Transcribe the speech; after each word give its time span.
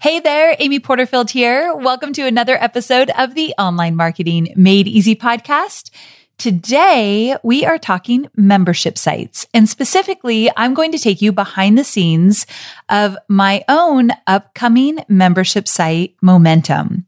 Hey 0.00 0.20
there, 0.20 0.54
Amy 0.60 0.78
Porterfield 0.78 1.28
here. 1.28 1.74
Welcome 1.74 2.12
to 2.12 2.22
another 2.22 2.56
episode 2.62 3.10
of 3.18 3.34
the 3.34 3.52
Online 3.58 3.96
Marketing 3.96 4.52
Made 4.54 4.86
Easy 4.86 5.16
podcast. 5.16 5.90
Today, 6.38 7.36
we 7.42 7.64
are 7.64 7.78
talking 7.78 8.28
membership 8.36 8.96
sites. 8.96 9.48
And 9.52 9.68
specifically, 9.68 10.52
I'm 10.56 10.72
going 10.72 10.92
to 10.92 11.00
take 11.00 11.20
you 11.20 11.32
behind 11.32 11.76
the 11.76 11.82
scenes 11.82 12.46
of 12.88 13.16
my 13.26 13.64
own 13.68 14.12
upcoming 14.28 15.00
membership 15.08 15.66
site, 15.66 16.14
Momentum. 16.22 17.04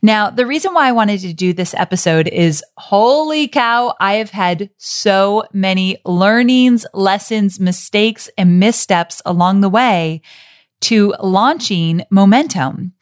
Now, 0.00 0.30
the 0.30 0.46
reason 0.46 0.72
why 0.74 0.86
I 0.86 0.92
wanted 0.92 1.18
to 1.22 1.32
do 1.32 1.52
this 1.52 1.74
episode 1.74 2.28
is 2.28 2.62
holy 2.76 3.48
cow, 3.48 3.96
I 3.98 4.14
have 4.14 4.30
had 4.30 4.70
so 4.76 5.42
many 5.52 5.98
learnings, 6.04 6.86
lessons, 6.94 7.58
mistakes, 7.58 8.30
and 8.38 8.60
missteps 8.60 9.20
along 9.26 9.60
the 9.60 9.68
way 9.68 10.22
to 10.80 11.14
launching 11.20 12.02
momentum. 12.10 12.92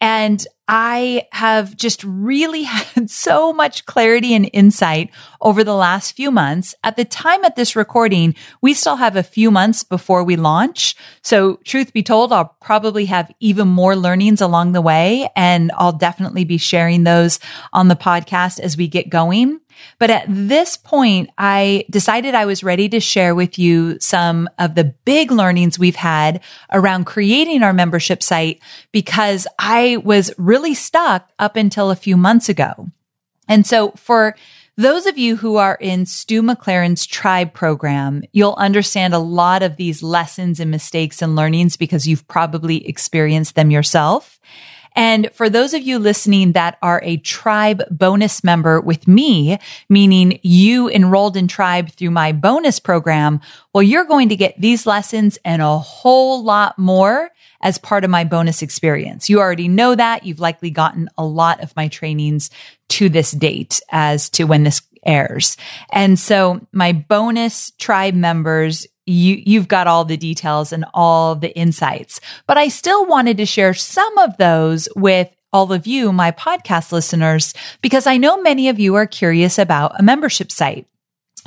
And 0.00 0.46
I 0.66 1.26
have 1.32 1.76
just 1.76 2.02
really 2.04 2.62
had 2.64 3.10
so 3.10 3.52
much 3.52 3.86
clarity 3.86 4.34
and 4.34 4.48
insight 4.52 5.10
over 5.40 5.62
the 5.62 5.74
last 5.74 6.16
few 6.16 6.30
months. 6.30 6.74
At 6.82 6.96
the 6.96 7.04
time 7.04 7.44
at 7.44 7.56
this 7.56 7.76
recording, 7.76 8.34
we 8.62 8.74
still 8.74 8.96
have 8.96 9.16
a 9.16 9.22
few 9.22 9.50
months 9.50 9.82
before 9.82 10.24
we 10.24 10.36
launch. 10.36 10.94
So 11.22 11.56
truth 11.64 11.92
be 11.92 12.02
told, 12.02 12.32
I'll 12.32 12.56
probably 12.60 13.06
have 13.06 13.30
even 13.40 13.68
more 13.68 13.96
learnings 13.96 14.40
along 14.40 14.72
the 14.72 14.82
way 14.82 15.28
and 15.36 15.70
I'll 15.76 15.92
definitely 15.92 16.44
be 16.44 16.58
sharing 16.58 17.04
those 17.04 17.38
on 17.72 17.88
the 17.88 17.96
podcast 17.96 18.60
as 18.60 18.76
we 18.76 18.88
get 18.88 19.10
going. 19.10 19.60
But 19.98 20.10
at 20.10 20.24
this 20.28 20.76
point, 20.76 21.30
I 21.38 21.84
decided 21.90 22.34
I 22.34 22.46
was 22.46 22.64
ready 22.64 22.88
to 22.90 23.00
share 23.00 23.34
with 23.34 23.58
you 23.58 23.98
some 24.00 24.48
of 24.58 24.74
the 24.74 24.84
big 24.84 25.30
learnings 25.30 25.78
we've 25.78 25.96
had 25.96 26.42
around 26.72 27.04
creating 27.04 27.62
our 27.62 27.72
membership 27.72 28.22
site 28.22 28.60
because 28.92 29.46
I 29.58 29.98
was 30.04 30.32
really 30.38 30.74
stuck 30.74 31.30
up 31.38 31.56
until 31.56 31.90
a 31.90 31.96
few 31.96 32.16
months 32.16 32.48
ago. 32.48 32.88
And 33.48 33.66
so 33.66 33.92
for 33.92 34.36
those 34.76 35.06
of 35.06 35.16
you 35.16 35.36
who 35.36 35.56
are 35.56 35.76
in 35.80 36.04
Stu 36.04 36.42
McLaren's 36.42 37.06
tribe 37.06 37.52
program, 37.52 38.24
you'll 38.32 38.56
understand 38.58 39.14
a 39.14 39.18
lot 39.18 39.62
of 39.62 39.76
these 39.76 40.02
lessons 40.02 40.58
and 40.58 40.70
mistakes 40.70 41.22
and 41.22 41.36
learnings 41.36 41.76
because 41.76 42.08
you've 42.08 42.26
probably 42.26 42.86
experienced 42.88 43.54
them 43.54 43.70
yourself. 43.70 44.40
And 44.94 45.30
for 45.32 45.50
those 45.50 45.74
of 45.74 45.82
you 45.82 45.98
listening 45.98 46.52
that 46.52 46.78
are 46.82 47.00
a 47.02 47.16
tribe 47.18 47.82
bonus 47.90 48.44
member 48.44 48.80
with 48.80 49.08
me, 49.08 49.58
meaning 49.88 50.38
you 50.42 50.88
enrolled 50.88 51.36
in 51.36 51.48
tribe 51.48 51.90
through 51.90 52.10
my 52.10 52.32
bonus 52.32 52.78
program, 52.78 53.40
well, 53.72 53.82
you're 53.82 54.04
going 54.04 54.28
to 54.28 54.36
get 54.36 54.60
these 54.60 54.86
lessons 54.86 55.38
and 55.44 55.60
a 55.60 55.78
whole 55.78 56.42
lot 56.42 56.78
more 56.78 57.30
as 57.60 57.78
part 57.78 58.04
of 58.04 58.10
my 58.10 58.24
bonus 58.24 58.62
experience. 58.62 59.28
You 59.28 59.40
already 59.40 59.68
know 59.68 59.94
that. 59.94 60.24
You've 60.24 60.40
likely 60.40 60.70
gotten 60.70 61.08
a 61.16 61.24
lot 61.24 61.62
of 61.62 61.74
my 61.76 61.88
trainings 61.88 62.50
to 62.90 63.08
this 63.08 63.32
date 63.32 63.80
as 63.90 64.28
to 64.30 64.44
when 64.44 64.64
this 64.64 64.82
airs. 65.04 65.56
And 65.92 66.18
so 66.18 66.66
my 66.72 66.92
bonus 66.92 67.70
tribe 67.72 68.14
members, 68.14 68.86
you, 69.06 69.42
you've 69.44 69.68
got 69.68 69.86
all 69.86 70.04
the 70.04 70.16
details 70.16 70.72
and 70.72 70.84
all 70.94 71.34
the 71.34 71.56
insights, 71.56 72.20
but 72.46 72.56
I 72.56 72.68
still 72.68 73.06
wanted 73.06 73.36
to 73.38 73.46
share 73.46 73.74
some 73.74 74.16
of 74.18 74.36
those 74.36 74.88
with 74.96 75.34
all 75.52 75.72
of 75.72 75.86
you, 75.86 76.12
my 76.12 76.32
podcast 76.32 76.90
listeners, 76.90 77.54
because 77.80 78.06
I 78.06 78.16
know 78.16 78.42
many 78.42 78.68
of 78.68 78.80
you 78.80 78.96
are 78.96 79.06
curious 79.06 79.58
about 79.58 79.98
a 79.98 80.02
membership 80.02 80.50
site. 80.50 80.86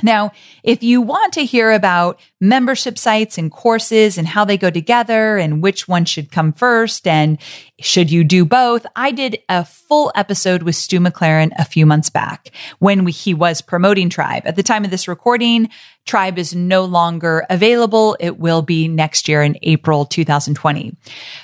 Now, 0.02 0.30
if 0.62 0.82
you 0.82 1.00
want 1.00 1.32
to 1.32 1.44
hear 1.44 1.72
about 1.72 2.20
membership 2.40 2.98
sites 2.98 3.36
and 3.36 3.50
courses 3.50 4.16
and 4.16 4.28
how 4.28 4.44
they 4.44 4.56
go 4.56 4.70
together 4.70 5.38
and 5.38 5.60
which 5.60 5.88
one 5.88 6.04
should 6.04 6.30
come 6.30 6.52
first 6.52 7.06
and 7.06 7.38
should 7.80 8.10
you 8.10 8.22
do 8.22 8.44
both, 8.44 8.86
I 8.94 9.10
did 9.10 9.40
a 9.48 9.64
full 9.64 10.12
episode 10.14 10.62
with 10.62 10.76
Stu 10.76 11.00
McLaren 11.00 11.50
a 11.58 11.64
few 11.64 11.84
months 11.84 12.10
back 12.10 12.52
when 12.78 13.04
we, 13.04 13.10
he 13.10 13.34
was 13.34 13.60
promoting 13.60 14.08
Tribe. 14.08 14.44
At 14.46 14.54
the 14.54 14.62
time 14.62 14.84
of 14.84 14.92
this 14.92 15.08
recording, 15.08 15.68
Tribe 16.08 16.38
is 16.38 16.54
no 16.54 16.86
longer 16.86 17.44
available. 17.50 18.16
It 18.18 18.38
will 18.38 18.62
be 18.62 18.88
next 18.88 19.28
year 19.28 19.42
in 19.42 19.58
April 19.62 20.06
2020. 20.06 20.96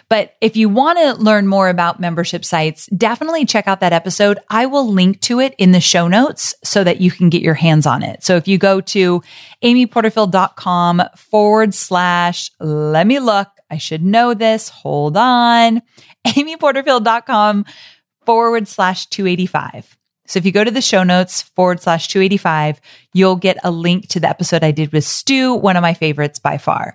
But 0.09 0.35
if 0.41 0.57
you 0.57 0.71
want 0.71 0.99
to 0.99 1.23
learn 1.23 1.47
more 1.47 1.69
about 1.69 2.01
membership 2.01 2.47
sites, 2.47 2.87
definitely 2.87 3.45
check 3.45 3.69
out 3.69 3.81
that 3.81 3.93
episode. 3.93 4.39
I 4.49 4.65
will 4.65 4.91
link 4.91 5.21
to 5.23 5.39
it 5.39 5.55
in 5.59 5.73
the 5.73 5.83
show 5.83 6.09
notes 6.09 6.55
so 6.65 6.83
that 6.83 6.99
you 6.99 7.11
can 7.11 7.29
get 7.29 7.43
your 7.43 7.53
hands 7.53 7.87
on 7.87 8.03
it. 8.03 8.25
So 8.25 8.37
if 8.37 8.49
you 8.49 8.57
go 8.57 8.81
to 8.81 9.23
amyporterfield.com 9.63 11.03
forward 11.15 11.75
slash, 11.75 12.51
let 12.59 13.07
me 13.07 13.19
look. 13.19 13.49
I 13.71 13.77
should 13.77 14.03
know 14.03 14.33
this. 14.33 14.71
Hold 14.71 15.19
on. 15.19 15.83
amyporterfield.com 16.27 17.67
forward 18.25 18.67
slash 18.67 19.07
285. 19.09 19.99
So 20.27 20.39
if 20.39 20.47
you 20.47 20.53
go 20.53 20.65
to 20.65 20.71
the 20.71 20.81
show 20.81 21.03
notes 21.03 21.43
forward 21.43 21.81
slash 21.81 22.09
285, 22.09 22.81
you'll 23.13 23.37
get 23.37 23.59
a 23.63 23.71
link 23.71 24.09
to 24.09 24.21
the 24.21 24.29
episode 24.29 24.65
I 24.65 24.71
did 24.71 24.93
with 24.93 25.05
Stu, 25.05 25.55
one 25.55 25.77
of 25.77 25.83
my 25.83 25.93
favorites 25.93 26.39
by 26.39 26.57
far. 26.57 26.95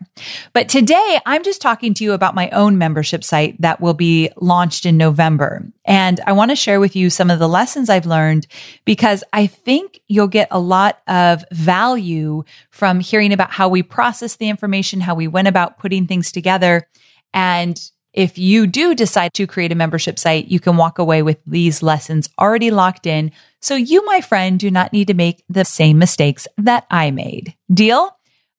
But 0.54 0.68
today 0.68 1.20
I'm 1.28 1.44
just 1.44 1.62
talking 1.62 1.94
to 1.96 2.04
you 2.04 2.14
about 2.14 2.34
my 2.34 2.50
own 2.50 2.80
membership 2.80 3.24
site 3.24 3.60
that 3.62 3.82
will 3.82 3.94
be 3.94 4.32
launched 4.38 4.86
in 4.86 4.98
November. 4.98 5.64
And 5.86 6.20
I 6.26 6.32
want 6.32 6.50
to 6.50 6.56
share 6.56 6.80
with 6.80 6.96
you 6.96 7.12
some 7.12 7.30
of 7.30 7.38
the 7.38 7.48
lessons 7.48 7.90
I've 7.90 8.08
learned 8.08 8.48
because 8.84 9.24
I 9.32 9.46
think 9.46 10.00
you'll 10.08 10.28
get 10.28 10.48
a 10.50 10.60
lot 10.60 11.00
of 11.08 11.46
value 11.52 12.44
from 12.72 13.00
hearing 13.00 13.32
about 13.32 13.52
how 13.52 13.70
we 13.70 13.84
process 13.84 14.38
the 14.38 14.50
information, 14.50 15.02
how 15.02 15.14
we 15.14 15.28
went 15.28 15.48
about 15.48 15.78
putting 15.78 16.08
things 16.08 16.32
together 16.32 16.88
and 17.34 17.92
if 18.14 18.38
you 18.38 18.68
do 18.68 18.96
decide 18.96 19.34
to 19.36 19.48
create 19.48 19.72
a 19.72 19.76
membership 19.76 20.18
site, 20.18 20.48
you 20.48 20.60
can 20.60 20.78
walk 20.78 21.00
away 21.00 21.22
with 21.22 21.38
these 21.46 21.84
lessons 21.84 22.30
already 22.40 22.72
locked 22.72 23.06
in. 23.06 23.32
So 23.62 23.76
you, 23.76 24.06
my 24.06 24.22
friend, 24.22 24.60
do 24.60 24.72
not 24.72 24.94
need 24.94 25.08
to 25.08 25.14
make 25.14 25.44
the 25.50 25.66
same 25.66 26.00
mistakes 26.00 26.48
that 26.58 26.86
I 26.90 27.12
made. 27.12 27.56
Deal? 27.72 28.16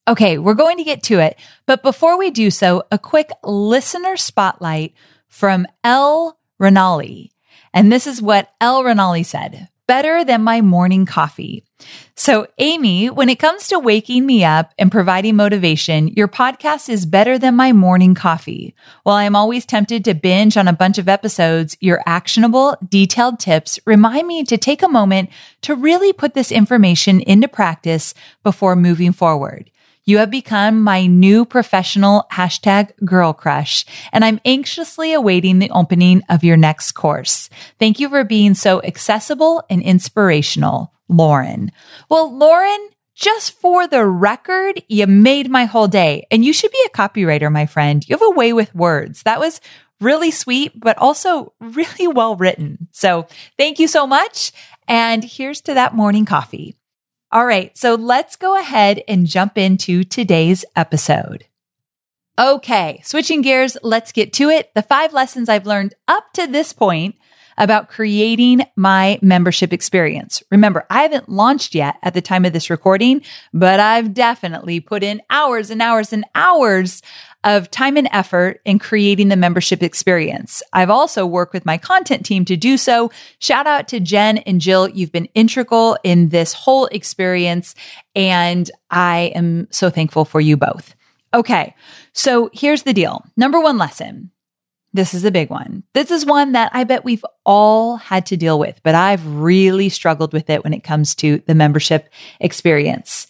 Okay, 0.07 0.37
we're 0.37 0.53
going 0.53 0.77
to 0.77 0.83
get 0.83 1.03
to 1.03 1.19
it. 1.19 1.37
But 1.65 1.83
before 1.83 2.17
we 2.17 2.31
do 2.31 2.49
so, 2.49 2.83
a 2.91 2.97
quick 2.97 3.29
listener 3.43 4.17
spotlight 4.17 4.93
from 5.27 5.67
L. 5.83 6.39
Rinaldi. 6.59 7.31
And 7.73 7.91
this 7.91 8.07
is 8.07 8.21
what 8.21 8.53
L. 8.59 8.83
Rinaldi 8.83 9.23
said 9.23 9.69
better 9.91 10.23
than 10.23 10.41
my 10.41 10.61
morning 10.61 11.05
coffee. 11.05 11.65
So, 12.15 12.47
Amy, 12.59 13.09
when 13.09 13.27
it 13.27 13.39
comes 13.39 13.67
to 13.67 13.77
waking 13.77 14.25
me 14.25 14.45
up 14.45 14.73
and 14.79 14.89
providing 14.89 15.35
motivation, 15.35 16.07
your 16.07 16.29
podcast 16.29 16.87
is 16.87 17.05
better 17.05 17.37
than 17.37 17.57
my 17.57 17.73
morning 17.73 18.15
coffee. 18.15 18.73
While 19.03 19.17
I'm 19.17 19.35
always 19.35 19.65
tempted 19.65 20.05
to 20.05 20.13
binge 20.13 20.55
on 20.55 20.69
a 20.69 20.79
bunch 20.81 20.97
of 20.97 21.09
episodes, 21.09 21.75
your 21.81 22.01
actionable, 22.05 22.77
detailed 22.87 23.37
tips 23.39 23.79
remind 23.85 24.27
me 24.27 24.45
to 24.45 24.57
take 24.57 24.81
a 24.81 24.87
moment 24.87 25.29
to 25.63 25.75
really 25.75 26.13
put 26.13 26.35
this 26.35 26.53
information 26.53 27.19
into 27.19 27.49
practice 27.49 28.13
before 28.43 28.77
moving 28.77 29.11
forward. 29.11 29.71
You 30.05 30.17
have 30.17 30.31
become 30.31 30.81
my 30.81 31.05
new 31.05 31.45
professional 31.45 32.25
hashtag 32.31 32.91
girl 33.05 33.33
crush, 33.33 33.85
and 34.11 34.25
I'm 34.25 34.39
anxiously 34.45 35.13
awaiting 35.13 35.59
the 35.59 35.69
opening 35.69 36.23
of 36.27 36.43
your 36.43 36.57
next 36.57 36.93
course. 36.93 37.49
Thank 37.79 37.99
you 37.99 38.09
for 38.09 38.23
being 38.23 38.55
so 38.55 38.81
accessible 38.81 39.63
and 39.69 39.81
inspirational, 39.81 40.91
Lauren. 41.07 41.71
Well, 42.09 42.35
Lauren, 42.35 42.89
just 43.13 43.51
for 43.59 43.87
the 43.87 44.05
record, 44.05 44.81
you 44.87 45.05
made 45.05 45.51
my 45.51 45.65
whole 45.65 45.87
day 45.87 46.25
and 46.31 46.43
you 46.43 46.53
should 46.53 46.71
be 46.71 46.83
a 46.87 46.97
copywriter, 46.97 47.51
my 47.51 47.67
friend. 47.67 48.03
You 48.07 48.15
have 48.15 48.27
a 48.27 48.35
way 48.35 48.53
with 48.53 48.73
words. 48.73 49.21
That 49.23 49.39
was 49.39 49.61
really 49.99 50.31
sweet, 50.31 50.71
but 50.79 50.97
also 50.97 51.53
really 51.59 52.07
well 52.07 52.35
written. 52.35 52.87
So 52.91 53.27
thank 53.57 53.77
you 53.77 53.87
so 53.87 54.07
much. 54.07 54.51
And 54.87 55.23
here's 55.23 55.61
to 55.61 55.75
that 55.75 55.93
morning 55.93 56.25
coffee. 56.25 56.75
All 57.31 57.45
right. 57.45 57.75
So 57.77 57.95
let's 57.95 58.35
go 58.35 58.59
ahead 58.59 59.03
and 59.07 59.25
jump 59.25 59.57
into 59.57 60.03
today's 60.03 60.65
episode. 60.75 61.45
Okay. 62.37 63.01
Switching 63.05 63.41
gears. 63.41 63.77
Let's 63.83 64.11
get 64.11 64.33
to 64.33 64.49
it. 64.49 64.73
The 64.73 64.81
five 64.81 65.13
lessons 65.13 65.47
I've 65.47 65.65
learned 65.65 65.93
up 66.07 66.33
to 66.33 66.47
this 66.47 66.73
point 66.73 67.15
about 67.57 67.89
creating 67.89 68.61
my 68.75 69.19
membership 69.21 69.73
experience. 69.73 70.43
Remember, 70.51 70.85
I 70.89 71.03
haven't 71.03 71.29
launched 71.29 71.75
yet 71.75 71.97
at 72.01 72.13
the 72.13 72.21
time 72.21 72.45
of 72.45 72.53
this 72.53 72.69
recording, 72.69 73.21
but 73.53 73.79
I've 73.79 74.13
definitely 74.13 74.79
put 74.79 75.03
in 75.03 75.21
hours 75.29 75.69
and 75.69 75.81
hours 75.81 76.13
and 76.13 76.25
hours 76.35 77.01
of 77.43 77.71
time 77.71 77.97
and 77.97 78.07
effort 78.11 78.61
in 78.65 78.77
creating 78.77 79.29
the 79.29 79.35
membership 79.35 79.81
experience. 79.81 80.61
I've 80.73 80.89
also 80.89 81.25
worked 81.25 81.53
with 81.53 81.65
my 81.65 81.77
content 81.77 82.25
team 82.25 82.45
to 82.45 82.55
do 82.55 82.77
so. 82.77 83.11
Shout 83.39 83.67
out 83.67 83.87
to 83.89 83.99
Jen 83.99 84.39
and 84.39 84.61
Jill. 84.61 84.87
You've 84.87 85.11
been 85.11 85.29
integral 85.33 85.97
in 86.03 86.29
this 86.29 86.53
whole 86.53 86.85
experience, 86.87 87.73
and 88.15 88.69
I 88.89 89.31
am 89.35 89.67
so 89.71 89.89
thankful 89.89 90.25
for 90.25 90.39
you 90.39 90.55
both. 90.55 90.95
Okay, 91.33 91.75
so 92.13 92.49
here's 92.53 92.83
the 92.83 92.93
deal. 92.93 93.25
Number 93.37 93.59
one 93.59 93.77
lesson 93.77 94.31
this 94.93 95.13
is 95.13 95.23
a 95.23 95.31
big 95.31 95.49
one. 95.49 95.83
This 95.93 96.11
is 96.11 96.25
one 96.25 96.51
that 96.51 96.71
I 96.73 96.83
bet 96.83 97.05
we've 97.05 97.25
all 97.45 97.95
had 97.95 98.25
to 98.27 98.37
deal 98.37 98.59
with, 98.59 98.79
but 98.83 98.95
I've 98.95 99.25
really 99.25 99.89
struggled 99.89 100.33
with 100.33 100.49
it 100.49 100.63
when 100.63 100.73
it 100.73 100.83
comes 100.83 101.15
to 101.15 101.41
the 101.47 101.55
membership 101.55 102.09
experience. 102.39 103.27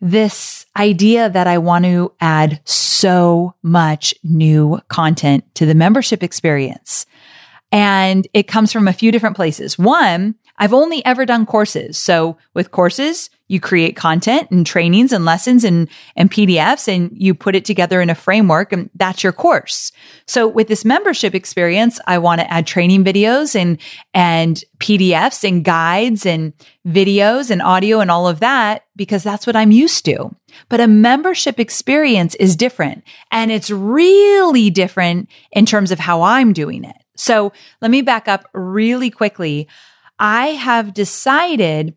This 0.00 0.66
idea 0.76 1.30
that 1.30 1.46
I 1.46 1.58
want 1.58 1.84
to 1.84 2.12
add 2.20 2.60
so 2.64 3.54
much 3.62 4.14
new 4.22 4.80
content 4.88 5.44
to 5.56 5.66
the 5.66 5.74
membership 5.74 6.22
experience. 6.22 7.06
And 7.70 8.28
it 8.34 8.48
comes 8.48 8.72
from 8.72 8.86
a 8.86 8.92
few 8.92 9.10
different 9.10 9.36
places. 9.36 9.78
One, 9.78 10.34
I've 10.58 10.74
only 10.74 11.04
ever 11.04 11.24
done 11.24 11.46
courses. 11.46 11.98
So 11.98 12.36
with 12.54 12.70
courses, 12.70 13.30
you 13.48 13.60
create 13.60 13.96
content 13.96 14.50
and 14.50 14.64
trainings 14.64 15.12
and 15.12 15.26
lessons 15.26 15.62
and, 15.62 15.88
and 16.16 16.30
PDFs 16.30 16.88
and 16.88 17.10
you 17.14 17.34
put 17.34 17.54
it 17.54 17.66
together 17.66 18.00
in 18.00 18.08
a 18.08 18.14
framework 18.14 18.72
and 18.72 18.88
that's 18.94 19.22
your 19.22 19.32
course. 19.32 19.92
So 20.26 20.48
with 20.48 20.68
this 20.68 20.86
membership 20.86 21.34
experience, 21.34 22.00
I 22.06 22.16
want 22.16 22.40
to 22.40 22.50
add 22.50 22.66
training 22.66 23.04
videos 23.04 23.54
and, 23.54 23.78
and 24.14 24.62
PDFs 24.78 25.46
and 25.46 25.64
guides 25.64 26.24
and 26.24 26.54
videos 26.86 27.50
and 27.50 27.60
audio 27.60 28.00
and 28.00 28.10
all 28.10 28.26
of 28.26 28.40
that 28.40 28.86
because 28.96 29.22
that's 29.22 29.46
what 29.46 29.56
I'm 29.56 29.70
used 29.70 30.04
to. 30.06 30.34
But 30.70 30.80
a 30.80 30.88
membership 30.88 31.60
experience 31.60 32.34
is 32.36 32.56
different 32.56 33.04
and 33.30 33.52
it's 33.52 33.70
really 33.70 34.70
different 34.70 35.28
in 35.50 35.66
terms 35.66 35.90
of 35.90 35.98
how 35.98 36.22
I'm 36.22 36.54
doing 36.54 36.84
it. 36.84 36.96
So 37.16 37.52
let 37.80 37.90
me 37.90 38.02
back 38.02 38.28
up 38.28 38.48
really 38.54 39.10
quickly. 39.10 39.68
I 40.18 40.48
have 40.48 40.94
decided 40.94 41.96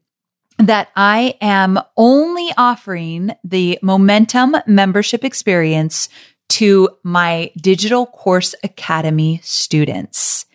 that 0.57 0.89
I 0.95 1.35
am 1.41 1.79
only 1.97 2.49
offering 2.57 3.35
the 3.43 3.77
Momentum 3.81 4.55
membership 4.65 5.23
experience 5.23 6.09
to 6.49 6.89
my 7.03 7.51
Digital 7.57 8.05
Course 8.05 8.55
Academy 8.63 9.41
students. 9.43 10.45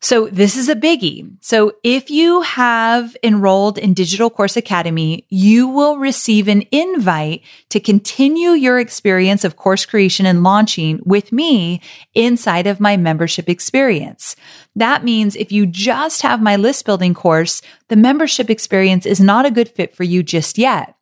So 0.00 0.28
this 0.28 0.56
is 0.56 0.68
a 0.68 0.76
biggie. 0.76 1.36
So 1.40 1.72
if 1.82 2.10
you 2.10 2.42
have 2.42 3.16
enrolled 3.24 3.78
in 3.78 3.94
Digital 3.94 4.30
Course 4.30 4.56
Academy, 4.56 5.26
you 5.30 5.66
will 5.66 5.96
receive 5.96 6.46
an 6.46 6.62
invite 6.70 7.42
to 7.70 7.80
continue 7.80 8.50
your 8.50 8.78
experience 8.78 9.42
of 9.42 9.56
course 9.56 9.86
creation 9.86 10.26
and 10.26 10.42
launching 10.42 11.00
with 11.04 11.32
me 11.32 11.80
inside 12.14 12.66
of 12.66 12.78
my 12.78 12.96
membership 12.96 13.48
experience. 13.48 14.36
That 14.76 15.02
means 15.02 15.34
if 15.34 15.50
you 15.50 15.66
just 15.66 16.22
have 16.22 16.40
my 16.40 16.56
list 16.56 16.84
building 16.84 17.14
course, 17.14 17.62
the 17.88 17.96
membership 17.96 18.50
experience 18.50 19.06
is 19.06 19.20
not 19.20 19.46
a 19.46 19.50
good 19.50 19.68
fit 19.68 19.96
for 19.96 20.04
you 20.04 20.22
just 20.22 20.58
yet. 20.58 20.94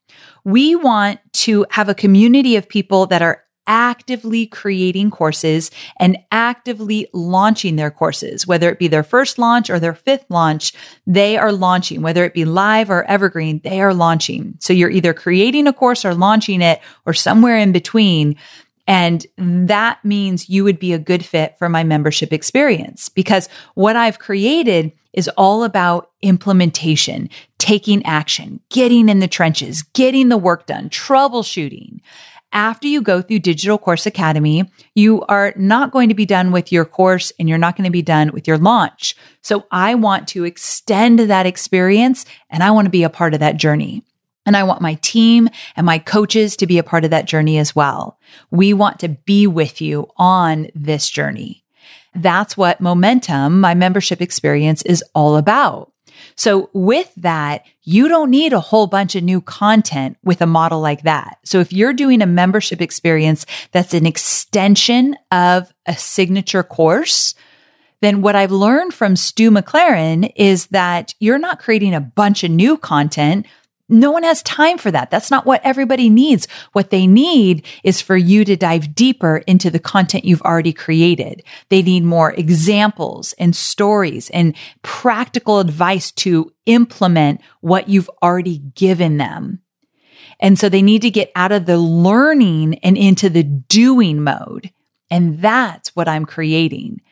We 0.44 0.76
want 0.76 1.20
to 1.32 1.66
have 1.70 1.88
a 1.88 1.94
community 1.94 2.56
of 2.56 2.68
people 2.68 3.06
that 3.06 3.22
are 3.22 3.44
actively 3.66 4.46
creating 4.46 5.10
courses 5.10 5.70
and 5.98 6.18
actively 6.30 7.08
launching 7.12 7.76
their 7.76 7.90
courses, 7.90 8.46
whether 8.46 8.68
it 8.68 8.78
be 8.78 8.88
their 8.88 9.02
first 9.02 9.38
launch 9.38 9.70
or 9.70 9.78
their 9.80 9.94
fifth 9.94 10.26
launch, 10.28 10.72
they 11.06 11.36
are 11.36 11.52
launching, 11.52 12.02
whether 12.02 12.24
it 12.24 12.34
be 12.34 12.44
live 12.44 12.90
or 12.90 13.04
evergreen, 13.04 13.60
they 13.64 13.80
are 13.80 13.94
launching. 13.94 14.54
So 14.60 14.72
you're 14.72 14.90
either 14.90 15.14
creating 15.14 15.66
a 15.66 15.72
course 15.72 16.04
or 16.04 16.14
launching 16.14 16.60
it 16.60 16.80
or 17.06 17.14
somewhere 17.14 17.56
in 17.56 17.72
between. 17.72 18.36
And 18.86 19.24
that 19.36 20.04
means 20.04 20.48
you 20.48 20.64
would 20.64 20.78
be 20.78 20.92
a 20.92 20.98
good 20.98 21.24
fit 21.24 21.56
for 21.58 21.68
my 21.68 21.84
membership 21.84 22.32
experience 22.32 23.08
because 23.08 23.48
what 23.74 23.96
I've 23.96 24.18
created 24.18 24.92
is 25.14 25.28
all 25.36 25.64
about 25.64 26.10
implementation, 26.22 27.30
taking 27.58 28.04
action, 28.04 28.60
getting 28.68 29.08
in 29.08 29.20
the 29.20 29.28
trenches, 29.28 29.82
getting 29.94 30.28
the 30.28 30.36
work 30.36 30.66
done, 30.66 30.90
troubleshooting 30.90 32.00
after 32.54 32.86
you 32.86 33.02
go 33.02 33.20
through 33.20 33.40
Digital 33.40 33.76
Course 33.76 34.06
Academy, 34.06 34.70
you 34.94 35.22
are 35.22 35.52
not 35.56 35.90
going 35.90 36.08
to 36.08 36.14
be 36.14 36.24
done 36.24 36.52
with 36.52 36.70
your 36.70 36.84
course 36.84 37.32
and 37.38 37.48
you're 37.48 37.58
not 37.58 37.76
going 37.76 37.84
to 37.84 37.90
be 37.90 38.00
done 38.00 38.30
with 38.32 38.46
your 38.46 38.58
launch. 38.58 39.16
So 39.42 39.66
I 39.72 39.96
want 39.96 40.28
to 40.28 40.44
extend 40.44 41.18
that 41.18 41.46
experience 41.46 42.24
and 42.48 42.62
I 42.62 42.70
want 42.70 42.86
to 42.86 42.90
be 42.90 43.02
a 43.02 43.10
part 43.10 43.34
of 43.34 43.40
that 43.40 43.56
journey. 43.56 44.04
And 44.46 44.56
I 44.56 44.62
want 44.64 44.82
my 44.82 44.94
team 44.94 45.48
and 45.76 45.86
my 45.86 45.98
coaches 45.98 46.56
to 46.56 46.66
be 46.66 46.78
a 46.78 46.82
part 46.82 47.04
of 47.04 47.10
that 47.10 47.26
journey 47.26 47.58
as 47.58 47.74
well. 47.74 48.18
We 48.50 48.72
want 48.74 49.00
to 49.00 49.08
be 49.08 49.46
with 49.46 49.80
you 49.80 50.10
on 50.16 50.68
this 50.74 51.08
journey. 51.08 51.64
That's 52.14 52.56
what 52.56 52.80
momentum, 52.80 53.60
my 53.60 53.74
membership 53.74 54.20
experience 54.20 54.82
is 54.82 55.02
all 55.14 55.36
about. 55.36 55.90
So 56.36 56.70
with 56.72 57.12
that, 57.16 57.64
you 57.82 58.08
don't 58.08 58.30
need 58.30 58.52
a 58.52 58.60
whole 58.60 58.86
bunch 58.86 59.14
of 59.14 59.22
new 59.22 59.40
content 59.40 60.16
with 60.22 60.40
a 60.40 60.46
model 60.46 60.80
like 60.80 61.02
that. 61.02 61.38
So 61.44 61.60
if 61.60 61.72
you're 61.72 61.92
doing 61.92 62.22
a 62.22 62.26
membership 62.26 62.80
experience 62.80 63.46
that's 63.72 63.94
an 63.94 64.06
extension 64.06 65.16
of 65.30 65.72
a 65.86 65.96
signature 65.96 66.62
course, 66.62 67.34
then 68.00 68.20
what 68.20 68.36
I've 68.36 68.52
learned 68.52 68.94
from 68.94 69.16
Stu 69.16 69.50
McLaren 69.50 70.30
is 70.36 70.66
that 70.68 71.14
you're 71.20 71.38
not 71.38 71.60
creating 71.60 71.94
a 71.94 72.00
bunch 72.00 72.44
of 72.44 72.50
new 72.50 72.76
content. 72.76 73.46
No 73.88 74.10
one 74.10 74.22
has 74.22 74.42
time 74.42 74.78
for 74.78 74.90
that. 74.90 75.10
That's 75.10 75.30
not 75.30 75.44
what 75.44 75.60
everybody 75.62 76.08
needs. 76.08 76.48
What 76.72 76.88
they 76.90 77.06
need 77.06 77.66
is 77.82 78.00
for 78.00 78.16
you 78.16 78.44
to 78.46 78.56
dive 78.56 78.94
deeper 78.94 79.38
into 79.46 79.70
the 79.70 79.78
content 79.78 80.24
you've 80.24 80.42
already 80.42 80.72
created. 80.72 81.42
They 81.68 81.82
need 81.82 82.02
more 82.02 82.32
examples 82.32 83.34
and 83.34 83.54
stories 83.54 84.30
and 84.30 84.56
practical 84.82 85.60
advice 85.60 86.10
to 86.12 86.50
implement 86.64 87.42
what 87.60 87.88
you've 87.88 88.10
already 88.22 88.58
given 88.58 89.18
them. 89.18 89.60
And 90.40 90.58
so 90.58 90.68
they 90.68 90.82
need 90.82 91.02
to 91.02 91.10
get 91.10 91.30
out 91.36 91.52
of 91.52 91.66
the 91.66 91.78
learning 91.78 92.78
and 92.78 92.96
into 92.96 93.28
the 93.28 93.42
doing 93.42 94.22
mode. 94.22 94.70
And 95.10 95.40
that's 95.42 95.94
what 95.94 96.08
I'm 96.08 96.24
creating. 96.24 97.02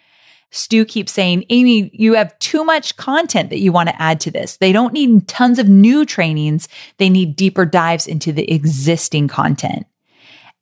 Stu 0.52 0.84
keeps 0.84 1.12
saying, 1.12 1.44
Amy, 1.50 1.90
you 1.92 2.14
have 2.14 2.38
too 2.38 2.64
much 2.64 2.96
content 2.96 3.50
that 3.50 3.58
you 3.58 3.72
want 3.72 3.88
to 3.88 4.00
add 4.00 4.20
to 4.20 4.30
this. 4.30 4.58
They 4.58 4.70
don't 4.70 4.92
need 4.92 5.26
tons 5.26 5.58
of 5.58 5.68
new 5.68 6.04
trainings. 6.04 6.68
They 6.98 7.08
need 7.08 7.36
deeper 7.36 7.64
dives 7.64 8.06
into 8.06 8.32
the 8.32 8.48
existing 8.52 9.28
content. 9.28 9.86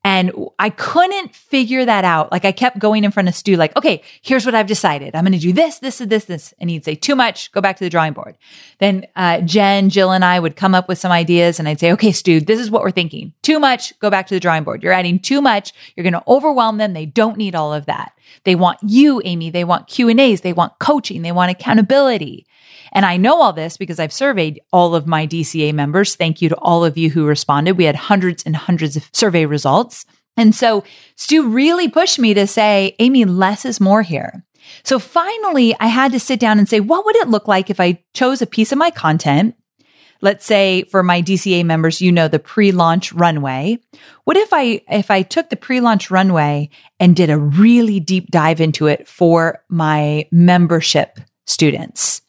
And 0.02 0.32
I 0.58 0.70
couldn't 0.70 1.34
figure 1.34 1.84
that 1.84 2.04
out. 2.04 2.32
Like 2.32 2.46
I 2.46 2.52
kept 2.52 2.78
going 2.78 3.04
in 3.04 3.10
front 3.10 3.28
of 3.28 3.34
Stu, 3.34 3.56
like, 3.56 3.76
okay, 3.76 4.02
here's 4.22 4.46
what 4.46 4.54
I've 4.54 4.66
decided. 4.66 5.14
I'm 5.14 5.24
going 5.24 5.32
to 5.32 5.38
do 5.38 5.52
this, 5.52 5.78
this, 5.78 5.98
this, 5.98 6.24
this. 6.24 6.54
And 6.58 6.70
he'd 6.70 6.86
say, 6.86 6.94
too 6.94 7.14
much, 7.14 7.52
go 7.52 7.60
back 7.60 7.76
to 7.76 7.84
the 7.84 7.90
drawing 7.90 8.14
board. 8.14 8.38
Then 8.78 9.06
uh, 9.14 9.42
Jen, 9.42 9.90
Jill, 9.90 10.12
and 10.12 10.24
I 10.24 10.40
would 10.40 10.56
come 10.56 10.74
up 10.74 10.88
with 10.88 10.98
some 10.98 11.12
ideas 11.12 11.58
and 11.58 11.68
I'd 11.68 11.80
say, 11.80 11.92
okay, 11.92 12.12
Stu, 12.12 12.40
this 12.40 12.58
is 12.58 12.70
what 12.70 12.82
we're 12.82 12.90
thinking. 12.90 13.34
Too 13.42 13.60
much, 13.60 13.98
go 13.98 14.08
back 14.08 14.26
to 14.28 14.34
the 14.34 14.40
drawing 14.40 14.64
board. 14.64 14.82
You're 14.82 14.94
adding 14.94 15.18
too 15.18 15.42
much. 15.42 15.74
You're 15.94 16.04
going 16.04 16.14
to 16.14 16.24
overwhelm 16.26 16.78
them. 16.78 16.94
They 16.94 17.06
don't 17.06 17.36
need 17.36 17.54
all 17.54 17.74
of 17.74 17.84
that. 17.84 18.12
They 18.44 18.54
want 18.54 18.78
you, 18.82 19.20
Amy. 19.24 19.50
They 19.50 19.64
want 19.64 19.88
Q 19.88 20.08
and 20.08 20.20
A's. 20.20 20.40
They 20.40 20.54
want 20.54 20.78
coaching. 20.78 21.20
They 21.20 21.32
want 21.32 21.50
accountability. 21.50 22.46
And 22.92 23.06
I 23.06 23.16
know 23.16 23.40
all 23.40 23.52
this 23.52 23.76
because 23.76 24.00
I've 24.00 24.12
surveyed 24.12 24.60
all 24.72 24.94
of 24.94 25.06
my 25.06 25.26
DCA 25.26 25.72
members. 25.72 26.16
Thank 26.16 26.42
you 26.42 26.48
to 26.48 26.56
all 26.56 26.84
of 26.84 26.98
you 26.98 27.10
who 27.10 27.24
responded. 27.24 27.76
We 27.76 27.84
had 27.84 27.96
hundreds 27.96 28.42
and 28.42 28.56
hundreds 28.56 28.96
of 28.96 29.08
survey 29.12 29.46
results. 29.46 29.99
And 30.36 30.54
so 30.54 30.84
Stu 31.16 31.48
really 31.48 31.88
pushed 31.88 32.18
me 32.18 32.34
to 32.34 32.46
say, 32.46 32.96
Amy, 32.98 33.24
less 33.24 33.64
is 33.64 33.80
more 33.80 34.02
here. 34.02 34.44
So 34.84 34.98
finally, 34.98 35.74
I 35.80 35.86
had 35.86 36.12
to 36.12 36.20
sit 36.20 36.40
down 36.40 36.58
and 36.58 36.68
say, 36.68 36.80
what 36.80 37.04
would 37.04 37.16
it 37.16 37.28
look 37.28 37.48
like 37.48 37.70
if 37.70 37.80
I 37.80 38.02
chose 38.14 38.40
a 38.40 38.46
piece 38.46 38.72
of 38.72 38.78
my 38.78 38.90
content, 38.90 39.56
let's 40.20 40.44
say 40.44 40.84
for 40.84 41.02
my 41.02 41.22
DCA 41.22 41.64
members, 41.64 42.00
you 42.00 42.12
know, 42.12 42.28
the 42.28 42.38
pre-launch 42.38 43.12
runway. 43.12 43.78
What 44.24 44.36
if 44.36 44.52
I, 44.52 44.82
if 44.90 45.10
I 45.10 45.22
took 45.22 45.50
the 45.50 45.56
pre-launch 45.56 46.10
runway 46.10 46.70
and 46.98 47.16
did 47.16 47.30
a 47.30 47.38
really 47.38 48.00
deep 48.00 48.30
dive 48.30 48.60
into 48.60 48.86
it 48.86 49.08
for 49.08 49.62
my 49.68 50.26
membership 50.30 51.18
students? 51.46 52.22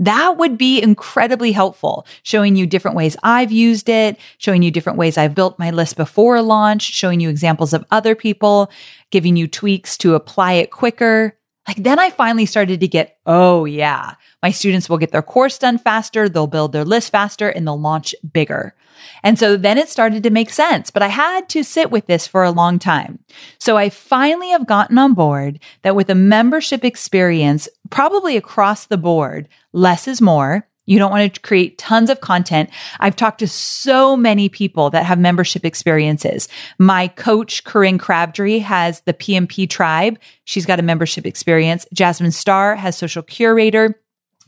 That 0.00 0.38
would 0.38 0.58
be 0.58 0.82
incredibly 0.82 1.52
helpful, 1.52 2.06
showing 2.24 2.56
you 2.56 2.66
different 2.66 2.96
ways 2.96 3.16
I've 3.22 3.52
used 3.52 3.88
it, 3.88 4.18
showing 4.38 4.62
you 4.62 4.70
different 4.70 4.98
ways 4.98 5.16
I've 5.16 5.34
built 5.34 5.58
my 5.58 5.70
list 5.70 5.96
before 5.96 6.42
launch, 6.42 6.82
showing 6.82 7.20
you 7.20 7.28
examples 7.30 7.72
of 7.72 7.84
other 7.90 8.14
people, 8.14 8.70
giving 9.10 9.36
you 9.36 9.46
tweaks 9.46 9.96
to 9.98 10.14
apply 10.14 10.54
it 10.54 10.70
quicker. 10.72 11.36
Like 11.66 11.78
then 11.78 11.98
I 11.98 12.10
finally 12.10 12.46
started 12.46 12.80
to 12.80 12.88
get, 12.88 13.18
oh 13.26 13.64
yeah, 13.64 14.14
my 14.42 14.50
students 14.50 14.88
will 14.88 14.98
get 14.98 15.12
their 15.12 15.22
course 15.22 15.58
done 15.58 15.78
faster. 15.78 16.28
They'll 16.28 16.46
build 16.46 16.72
their 16.72 16.84
list 16.84 17.10
faster 17.10 17.48
and 17.48 17.66
they'll 17.66 17.80
launch 17.80 18.14
bigger. 18.32 18.74
And 19.22 19.38
so 19.38 19.56
then 19.56 19.78
it 19.78 19.88
started 19.88 20.22
to 20.22 20.30
make 20.30 20.50
sense, 20.50 20.90
but 20.90 21.02
I 21.02 21.08
had 21.08 21.48
to 21.50 21.62
sit 21.62 21.90
with 21.90 22.06
this 22.06 22.26
for 22.26 22.44
a 22.44 22.50
long 22.50 22.78
time. 22.78 23.18
So 23.58 23.76
I 23.76 23.88
finally 23.88 24.50
have 24.50 24.66
gotten 24.66 24.98
on 24.98 25.14
board 25.14 25.60
that 25.82 25.96
with 25.96 26.10
a 26.10 26.14
membership 26.14 26.84
experience, 26.84 27.68
probably 27.90 28.36
across 28.36 28.86
the 28.86 28.98
board, 28.98 29.48
less 29.72 30.06
is 30.06 30.20
more. 30.20 30.68
You 30.86 30.98
don't 30.98 31.10
want 31.10 31.34
to 31.34 31.40
create 31.40 31.78
tons 31.78 32.10
of 32.10 32.20
content. 32.20 32.70
I've 33.00 33.16
talked 33.16 33.38
to 33.38 33.48
so 33.48 34.16
many 34.16 34.48
people 34.48 34.90
that 34.90 35.04
have 35.04 35.18
membership 35.18 35.64
experiences. 35.64 36.48
My 36.78 37.08
coach, 37.08 37.64
Corinne 37.64 37.98
Crabtree, 37.98 38.58
has 38.58 39.00
the 39.02 39.14
PMP 39.14 39.68
tribe. 39.68 40.18
She's 40.44 40.66
got 40.66 40.78
a 40.80 40.82
membership 40.82 41.26
experience. 41.26 41.86
Jasmine 41.92 42.32
Star 42.32 42.76
has 42.76 42.96
social 42.96 43.22
curator. 43.22 43.98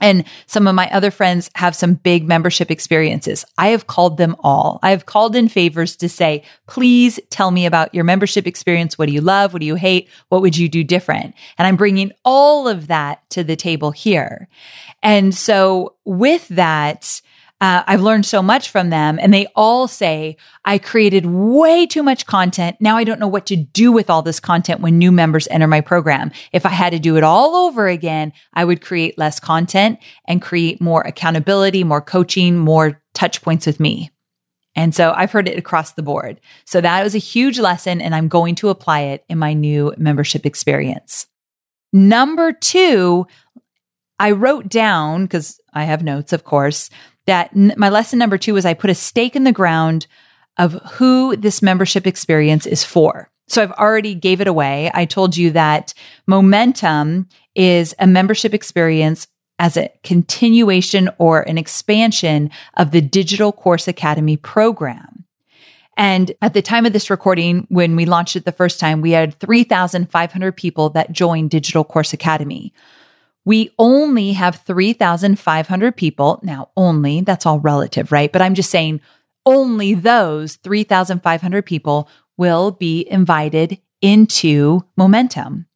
And 0.01 0.25
some 0.47 0.67
of 0.67 0.75
my 0.75 0.91
other 0.91 1.11
friends 1.11 1.51
have 1.55 1.75
some 1.75 1.95
big 1.95 2.29
membership 2.29 2.71
experiences. 2.71 3.45
I 3.57 3.69
have 3.69 3.87
called 3.87 4.19
them 4.19 4.37
all. 4.41 4.79
I 4.83 4.91
have 4.91 5.07
called 5.07 5.35
in 5.35 5.49
favors 5.49 5.97
to 5.97 6.09
say, 6.09 6.43
please 6.67 7.19
tell 7.31 7.51
me 7.51 7.67
about 7.67 7.95
your 7.95 8.05
membership 8.05 8.47
experience. 8.47 8.99
What 8.99 9.07
do 9.07 9.13
you 9.13 9.21
love? 9.21 9.53
What 9.53 9.61
do 9.61 9.67
you 9.67 9.75
hate? 9.75 10.09
What 10.29 10.43
would 10.43 10.57
you 10.57 10.69
do 10.69 10.85
different? 10.85 11.35
And 11.57 11.67
I'm 11.67 11.77
bringing 11.77 12.13
all 12.25 12.69
of 12.69 12.89
that 12.89 13.29
to 13.31 13.43
the 13.43 13.57
table 13.57 13.91
here. 13.91 14.49
And 15.03 15.35
so 15.35 15.95
with 16.05 16.47
that, 16.49 17.21
uh, 17.61 17.83
I've 17.87 18.03
learned 18.03 18.27
so 18.27 18.43
much 18.43 18.69
from 18.71 18.91
them 18.91 19.19
and 19.21 19.33
they 19.33 19.47
all 19.57 19.89
say, 19.89 20.37
I 20.67 20.77
created 20.77 21.25
way 21.25 21.87
too 21.87 22.03
much 22.03 22.27
content. 22.27 22.77
Now 22.81 22.99
I 22.99 23.05
don't 23.05 23.19
know 23.19 23.29
what 23.29 23.47
to 23.47 23.57
do 23.57 23.93
with 23.93 24.11
all 24.11 24.21
this 24.21 24.41
content 24.41 24.81
when 24.81 24.99
new 24.99 25.11
members 25.11 25.49
enter 25.49 25.67
my 25.67 25.81
program. 25.81 26.33
If 26.53 26.67
I 26.67 26.71
had 26.71 26.91
to 26.91 26.99
do 26.99 27.17
it 27.17 27.25
all 27.25 27.57
over 27.57 27.89
again, 27.89 28.35
I 28.53 28.67
would 28.67 28.83
create 28.83 29.17
less 29.17 29.41
content 29.41 29.99
and 30.29 30.43
create 30.43 30.83
more 30.83 31.01
accountability, 31.03 31.83
more 31.83 32.03
coaching, 32.03 32.59
more 32.59 33.01
touch 33.15 33.41
points 33.41 33.65
with 33.65 33.81
me. 33.81 34.11
And 34.75 34.95
so 34.95 35.15
I've 35.17 35.33
heard 35.33 35.49
it 35.49 35.59
across 35.59 35.93
the 35.93 36.03
board. 36.03 36.39
So 36.67 36.83
that 36.83 37.03
was 37.03 37.15
a 37.15 37.19
huge 37.19 37.59
lesson 37.59 38.03
and 38.03 38.15
I'm 38.15 38.29
going 38.29 38.55
to 38.57 38.69
apply 38.69 39.01
it 39.01 39.25
in 39.31 39.39
my 39.39 39.55
new 39.55 39.95
membership 39.97 40.45
experience. 40.45 41.27
Number 41.95 42.53
two, 42.53 43.27
I 44.19 44.33
wrote 44.33 44.69
down 44.69 45.25
because 45.25 45.59
I 45.73 45.85
have 45.85 46.03
notes, 46.03 46.35
of 46.35 46.45
course, 46.45 46.91
that 47.27 47.51
n- 47.55 47.75
my 47.77 47.89
lesson 47.89 48.19
number 48.19 48.39
two 48.39 48.55
was 48.55 48.65
I 48.65 48.75
put 48.75 48.91
a 48.91 48.95
stake 48.95 49.37
in 49.37 49.45
the 49.45 49.53
ground 49.53 50.07
of 50.59 50.73
who 50.93 51.37
this 51.37 51.63
membership 51.63 52.07
experience 52.07 52.67
is 52.67 52.85
for. 52.85 53.31
So 53.49 53.63
I've 53.63 53.73
already 53.73 54.15
gave 54.15 54.41
it 54.41 54.49
away. 54.49 54.91
I 54.95 55.05
told 55.05 55.37
you 55.37 55.51
that 55.53 55.95
momentum 56.27 57.29
is 57.55 57.95
a 57.99 58.07
membership 58.07 58.55
experience 58.55 59.29
as 59.59 59.77
a 59.77 59.91
continuation 60.03 61.09
or 61.19 61.43
an 61.43 61.57
expansion 61.57 62.51
of 62.77 62.91
the 62.91 63.01
Digital 63.01 63.53
Course 63.53 63.89
Academy 63.89 64.37
program. 64.37 65.25
And 65.97 66.33
at 66.43 66.53
the 66.53 66.61
time 66.61 66.85
of 66.85 66.93
this 66.93 67.09
recording, 67.09 67.67
when 67.71 67.97
we 67.97 68.05
launched 68.05 68.37
it 68.37 68.45
the 68.45 68.53
first 68.53 68.79
time, 68.79 69.01
we 69.01 69.13
had 69.13 69.39
3,500 69.41 70.53
people 70.53 70.91
that 70.91 71.13
joined 71.13 71.51
Digital 71.51 71.85
Course 71.85 72.13
Academy. 72.13 72.75
We 73.47 73.71
only 73.79 74.33
have 74.33 74.57
3,500 74.57 75.97
people. 75.97 76.41
Now, 76.43 76.71
only, 76.77 77.23
that's 77.23 77.47
all 77.47 77.61
relative, 77.61 78.13
right? 78.13 78.31
But 78.31 78.43
I'm 78.43 78.55
just 78.55 78.71
saying 78.71 79.01
only 79.47 79.95
those 79.95 80.57
3,500 80.57 81.65
people 81.65 82.11
will 82.37 82.73
be 82.73 83.07
invited 83.09 83.79
into 84.03 84.85
momentum. 84.97 85.67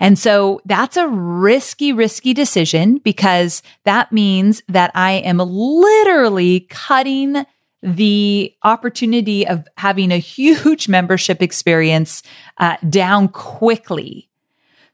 And 0.00 0.18
so 0.18 0.60
that's 0.64 0.96
a 0.96 1.06
risky, 1.06 1.92
risky 1.92 2.34
decision 2.34 2.98
because 2.98 3.62
that 3.84 4.10
means 4.10 4.62
that 4.68 4.90
I 4.94 5.12
am 5.12 5.38
literally 5.38 6.60
cutting 6.70 7.44
the 7.82 8.54
opportunity 8.62 9.46
of 9.46 9.66
having 9.76 10.12
a 10.12 10.18
huge 10.18 10.88
membership 10.88 11.42
experience 11.42 12.22
uh, 12.58 12.76
down 12.88 13.28
quickly 13.28 14.30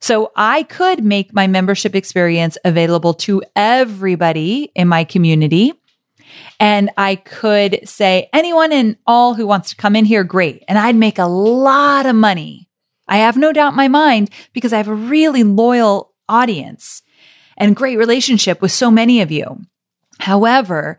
so 0.01 0.31
I 0.37 0.63
could 0.63 1.05
make 1.05 1.35
my 1.35 1.47
membership 1.47 1.95
experience 1.95 2.57
available 2.65 3.15
to 3.15 3.43
everybody 3.57 4.71
in 4.75 4.89
my 4.89 5.05
community. 5.05 5.73
And 6.61 6.91
I 6.97 7.17
could 7.17 7.81
say, 7.89 8.29
anyone 8.33 8.73
and 8.73 8.97
all 9.07 9.35
who 9.35 9.47
wants 9.47 9.71
to 9.71 9.77
come 9.77 9.97
in 9.97 10.05
here, 10.05 10.25
great. 10.25 10.65
And 10.69 10.79
I'd 10.79 10.97
make 10.97 11.19
a 11.19 11.27
lot 11.27 12.07
of 12.07 12.15
money. 12.15 12.69
I 13.09 13.19
have 13.19 13.37
no 13.37 13.53
doubt 13.53 13.73
in 13.73 13.77
my 13.77 13.89
mind 13.89 14.31
because 14.53 14.73
I 14.73 14.77
have 14.77 14.89
a 14.89 14.95
really 14.95 15.43
loyal 15.43 16.13
audience 16.29 17.03
and 17.57 17.75
great 17.75 17.97
relationship 17.97 18.61
with 18.61 18.71
so 18.71 18.91
many 18.91 19.21
of 19.21 19.33
you. 19.33 19.63
However, 20.21 20.99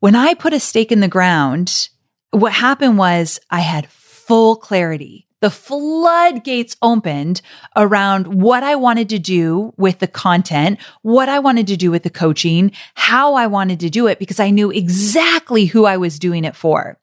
when 0.00 0.14
I 0.14 0.34
put 0.34 0.52
a 0.52 0.60
stake 0.60 0.92
in 0.92 1.00
the 1.00 1.08
ground, 1.08 1.88
what 2.30 2.52
happened 2.52 2.98
was 2.98 3.40
I 3.50 3.60
had 3.60 3.88
full 3.88 4.56
clarity 4.56 5.26
the 5.40 5.50
floodgates 5.50 6.76
opened 6.82 7.40
around 7.76 8.40
what 8.40 8.62
I 8.62 8.76
wanted 8.76 9.08
to 9.10 9.18
do 9.18 9.72
with 9.76 9.98
the 9.98 10.06
content, 10.06 10.78
what 11.02 11.28
I 11.28 11.38
wanted 11.38 11.66
to 11.68 11.76
do 11.76 11.90
with 11.90 12.02
the 12.02 12.10
coaching, 12.10 12.72
how 12.94 13.34
I 13.34 13.46
wanted 13.46 13.80
to 13.80 13.90
do 13.90 14.06
it 14.06 14.18
because 14.18 14.40
I 14.40 14.50
knew 14.50 14.70
exactly 14.70 15.66
who 15.66 15.84
I 15.86 15.96
was 15.96 16.18
doing 16.18 16.44
it 16.44 16.56
for. 16.56 16.98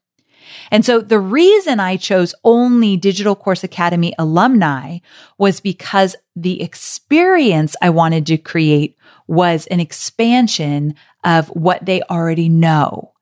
And 0.71 0.85
so 0.85 1.01
the 1.01 1.19
reason 1.19 1.79
I 1.79 1.97
chose 1.97 2.33
only 2.43 2.97
Digital 2.97 3.35
Course 3.35 3.63
Academy 3.63 4.13
alumni 4.17 4.99
was 5.37 5.59
because 5.59 6.15
the 6.35 6.61
experience 6.61 7.75
I 7.81 7.89
wanted 7.89 8.25
to 8.27 8.37
create 8.37 8.97
was 9.27 9.67
an 9.67 9.79
expansion 9.79 10.95
of 11.23 11.49
what 11.49 11.85
they 11.85 12.01
already 12.03 12.49
know. 12.49 13.13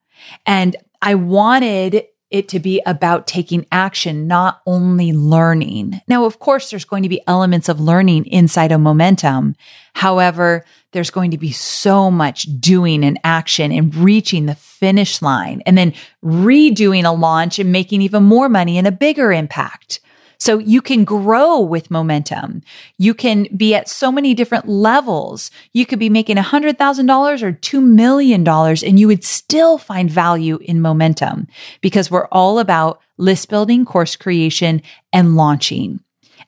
And 0.46 0.76
I 1.02 1.16
wanted 1.16 2.06
it 2.32 2.50
to 2.50 2.60
be 2.60 2.82
about 2.86 3.28
taking 3.28 3.66
action, 3.72 4.28
not 4.28 4.62
only 4.66 5.14
learning. 5.14 6.02
Now, 6.08 6.26
of 6.26 6.40
course, 6.40 6.70
there's 6.70 6.86
going 6.86 7.04
to 7.04 7.10
be 7.10 7.22
elements 7.28 7.70
of 7.70 7.80
learning 7.80 8.26
inside 8.26 8.72
of 8.72 8.82
momentum. 8.82 9.56
However, 9.94 10.66
there's 10.92 11.12
going 11.12 11.32
to 11.32 11.38
be 11.38 11.52
so 11.52 12.10
much 12.10 12.44
doing 12.60 13.04
and 13.04 13.20
action 13.24 13.72
and 13.72 13.94
reaching 13.96 14.46
the 14.46 14.56
finish 14.56 15.22
line 15.22 15.62
and 15.66 15.78
then 15.78 15.94
redoing 16.24 17.06
a 17.06 17.12
launch 17.12 17.60
and 17.60 17.72
making 17.72 18.02
even 18.02 18.24
more 18.24 18.50
money 18.50 18.78
and 18.78 18.88
a 18.88 18.92
bigger 18.92 19.32
impact. 19.32 20.00
So 20.38 20.58
you 20.58 20.82
can 20.82 21.04
grow 21.04 21.60
with 21.60 21.92
momentum. 21.92 22.62
You 22.98 23.14
can 23.14 23.48
be 23.56 23.76
at 23.76 23.90
so 23.90 24.12
many 24.12 24.34
different 24.34 24.68
levels. 24.68 25.52
You 25.74 25.86
could 25.86 26.00
be 26.00 26.10
making 26.10 26.38
$100,000 26.38 27.42
or 27.42 27.52
$2 27.54 27.84
million 27.84 28.48
and 28.48 29.00
you 29.00 29.08
would 29.08 29.24
still 29.24 29.78
find 29.78 30.10
value 30.10 30.58
in 30.62 30.82
momentum 30.82 31.48
because 31.82 32.12
we're 32.12 32.28
all 32.28 32.60
about 32.60 33.02
list 33.18 33.50
building, 33.50 33.86
course 33.86 34.16
creation, 34.16 34.82
and 35.14 35.36
launching 35.36 36.00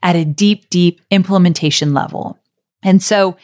at 0.04 0.16
a 0.16 0.26
deep, 0.26 0.70
deep 0.70 1.02
implementation 1.12 1.94
level. 1.94 2.38
And 2.84 3.02
so 3.02 3.38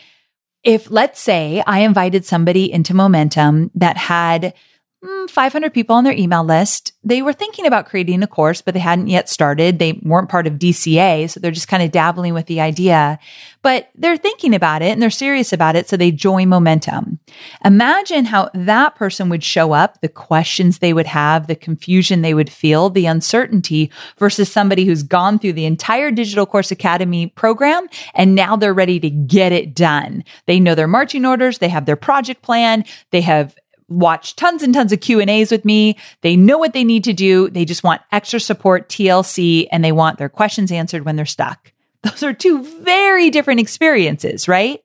if 0.64 0.90
let's 0.90 1.20
say 1.20 1.62
I 1.68 1.80
invited 1.80 2.26
somebody 2.26 2.72
into 2.72 2.94
momentum 2.94 3.72
that 3.76 3.98
had 3.98 4.54
Mm, 5.03 5.29
500 5.29 5.74
people 5.74 5.98
on 5.98 6.05
their 6.05 6.13
email 6.13 6.45
list. 6.45 6.93
They 7.03 7.22
were 7.22 7.33
thinking 7.33 7.65
about 7.65 7.88
creating 7.88 8.24
a 8.24 8.27
course, 8.27 8.62
but 8.62 8.74
they 8.74 8.79
hadn't 8.79 9.07
yet 9.07 9.27
started. 9.27 9.77
They 9.77 10.00
weren't 10.01 10.29
part 10.29 10.48
of 10.48 10.53
DCA. 10.53 11.29
So 11.29 11.41
they're 11.41 11.51
just 11.51 11.67
kind 11.67 11.83
of 11.83 11.91
dabbling 11.91 12.33
with 12.33 12.45
the 12.45 12.62
idea, 12.62 13.19
but 13.63 13.89
they're 13.95 14.15
thinking 14.15 14.55
about 14.55 14.81
it 14.81 14.91
and 14.91 15.01
they're 15.01 15.10
serious 15.10 15.51
about 15.51 15.75
it. 15.75 15.89
So 15.89 15.98
they 15.98 16.12
join 16.12 16.48
momentum. 16.48 17.19
Imagine 17.65 18.24
how 18.24 18.50
that 18.53 18.95
person 18.95 19.27
would 19.27 19.43
show 19.43 19.74
up, 19.74 20.00
the 20.00 20.07
questions 20.07 20.79
they 20.79 20.93
would 20.93 21.07
have, 21.07 21.48
the 21.48 21.55
confusion 21.55 22.22
they 22.22 22.33
would 22.33 22.50
feel, 22.50 22.89
the 22.89 23.05
uncertainty 23.05 23.91
versus 24.17 24.50
somebody 24.50 24.86
who's 24.86 25.03
gone 25.03 25.38
through 25.38 25.53
the 25.53 25.65
entire 25.65 26.12
Digital 26.12 26.45
Course 26.45 26.72
Academy 26.72 27.27
program 27.27 27.88
and 28.13 28.36
now 28.36 28.55
they're 28.55 28.74
ready 28.74 29.01
to 29.01 29.10
get 29.10 29.51
it 29.51 29.75
done. 29.75 30.24
They 30.45 30.62
know 30.62 30.75
their 30.75 30.88
marching 30.88 31.25
orders. 31.25 31.57
They 31.57 31.67
have 31.67 31.86
their 31.86 31.98
project 31.98 32.41
plan. 32.41 32.86
They 33.12 33.22
have 33.22 33.53
watch 33.94 34.36
tons 34.36 34.64
and 34.64 34.74
tons 34.74 34.92
of 34.92 35.02
Q 35.02 35.20
and 35.20 35.30
A's 35.30 35.52
with 35.52 35.66
me. 35.66 35.98
They 36.22 36.36
know 36.36 36.58
what 36.58 36.74
they 36.74 36.84
need 36.84 37.04
to 37.06 37.14
do. 37.14 37.50
They 37.50 37.66
just 37.66 37.84
want 37.84 38.02
extra 38.12 38.40
support, 38.40 38.90
TLC, 38.90 39.68
and 39.72 39.84
they 39.84 39.92
want 39.92 40.18
their 40.18 40.30
questions 40.30 40.72
answered 40.72 41.06
when 41.06 41.16
they're 41.16 41.26
stuck. 41.26 41.72
Those 42.04 42.24
are 42.24 42.34
two 42.34 42.64
very 42.84 43.30
different 43.30 43.60
experiences, 43.60 44.48
right? 44.48 44.84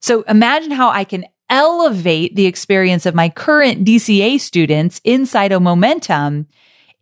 So 0.00 0.22
imagine 0.22 0.72
how 0.72 0.90
I 0.90 1.04
can 1.04 1.26
elevate 1.48 2.34
the 2.34 2.46
experience 2.46 3.06
of 3.06 3.14
my 3.14 3.28
current 3.28 3.84
DCA 3.84 4.40
students 4.40 5.00
inside 5.04 5.52
of 5.52 5.62
momentum 5.62 6.48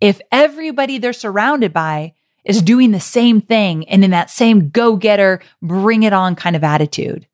if 0.01 0.21
everybody 0.31 0.99
they're 0.99 1.13
surrounded 1.13 1.73
by 1.73 2.13
is 2.45 2.61
doing 2.61 2.91
the 2.91 3.01
same 3.01 3.41
thing 3.41 3.89
and 3.89 4.05
in 4.05 4.11
that 4.11 4.31
same 4.31 4.69
go 4.69 4.97
getter, 4.97 5.41
bring 5.63 6.03
it 6.03 6.13
on 6.13 6.37
kind 6.37 6.57
of 6.57 6.65
attitude. 6.65 7.27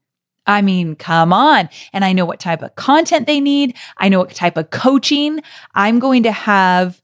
I 0.50 0.62
mean, 0.62 0.97
come 0.97 1.33
on. 1.33 1.69
And 1.92 2.04
I 2.04 2.12
know 2.12 2.26
what 2.26 2.40
type 2.40 2.62
of 2.62 2.75
content 2.75 3.28
they 3.28 3.40
need. 3.40 3.76
I 3.99 4.09
know 4.09 4.19
what 4.19 4.35
type 4.35 4.57
of 4.57 4.71
coaching. 4.71 5.40
I'm 5.75 6.00
going 6.00 6.25
to 6.25 6.33
have 6.33 7.00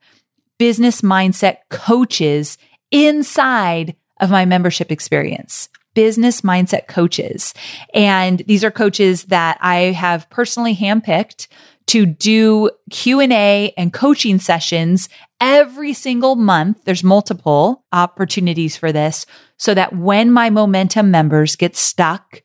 business 0.58 1.00
mindset 1.00 1.58
coaches 1.70 2.58
inside 2.90 3.94
of 4.20 4.30
my 4.30 4.44
membership 4.44 4.90
experience 4.90 5.68
business 5.94 6.42
mindset 6.42 6.88
coaches. 6.88 7.54
And 7.94 8.40
these 8.40 8.62
are 8.62 8.70
coaches 8.70 9.24
that 9.24 9.56
I 9.62 9.92
have 9.92 10.28
personally 10.28 10.76
handpicked 10.76 11.48
to 11.86 12.04
do 12.04 12.70
Q&A 12.90 13.72
and 13.78 13.94
coaching 13.94 14.38
sessions 14.38 15.08
every 15.40 15.94
single 15.94 16.36
month. 16.36 16.84
There's 16.84 17.02
multiple 17.02 17.84
opportunities 17.92 18.76
for 18.76 18.92
this 18.92 19.24
so 19.56 19.72
that 19.72 19.96
when 19.96 20.30
my 20.30 20.50
momentum 20.50 21.10
members 21.10 21.56
get 21.56 21.76
stuck, 21.76 22.42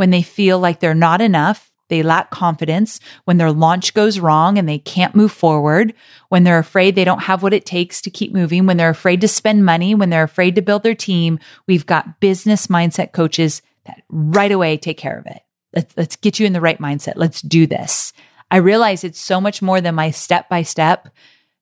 when 0.00 0.08
they 0.08 0.22
feel 0.22 0.58
like 0.58 0.80
they're 0.80 0.94
not 0.94 1.20
enough, 1.20 1.70
they 1.88 2.02
lack 2.02 2.30
confidence, 2.30 3.00
when 3.26 3.36
their 3.36 3.52
launch 3.52 3.92
goes 3.92 4.18
wrong 4.18 4.56
and 4.56 4.66
they 4.66 4.78
can't 4.78 5.14
move 5.14 5.30
forward, 5.30 5.92
when 6.30 6.42
they're 6.42 6.58
afraid 6.58 6.94
they 6.94 7.04
don't 7.04 7.24
have 7.24 7.42
what 7.42 7.52
it 7.52 7.66
takes 7.66 8.00
to 8.00 8.08
keep 8.08 8.32
moving, 8.32 8.64
when 8.64 8.78
they're 8.78 8.88
afraid 8.88 9.20
to 9.20 9.28
spend 9.28 9.66
money, 9.66 9.94
when 9.94 10.08
they're 10.08 10.22
afraid 10.22 10.54
to 10.54 10.62
build 10.62 10.84
their 10.84 10.94
team, 10.94 11.38
we've 11.66 11.84
got 11.84 12.18
business 12.18 12.68
mindset 12.68 13.12
coaches 13.12 13.60
that 13.84 14.00
right 14.08 14.50
away 14.50 14.78
take 14.78 14.96
care 14.96 15.18
of 15.18 15.26
it. 15.26 15.42
Let's, 15.76 15.94
let's 15.98 16.16
get 16.16 16.40
you 16.40 16.46
in 16.46 16.54
the 16.54 16.62
right 16.62 16.78
mindset. 16.78 17.16
Let's 17.16 17.42
do 17.42 17.66
this. 17.66 18.14
I 18.50 18.56
realize 18.56 19.04
it's 19.04 19.20
so 19.20 19.38
much 19.38 19.60
more 19.60 19.82
than 19.82 19.94
my 19.94 20.12
step 20.12 20.48
by 20.48 20.62
step 20.62 21.10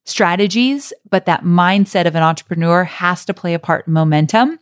strategies, 0.05 0.93
but 1.11 1.27
that 1.27 1.43
mindset 1.43 2.07
of 2.07 2.15
an 2.15 2.23
entrepreneur 2.23 2.85
has 2.85 3.25
to 3.25 3.35
play 3.35 3.55
a 3.55 3.59
part 3.59 3.89
in 3.89 3.95
momentum. 3.95 4.61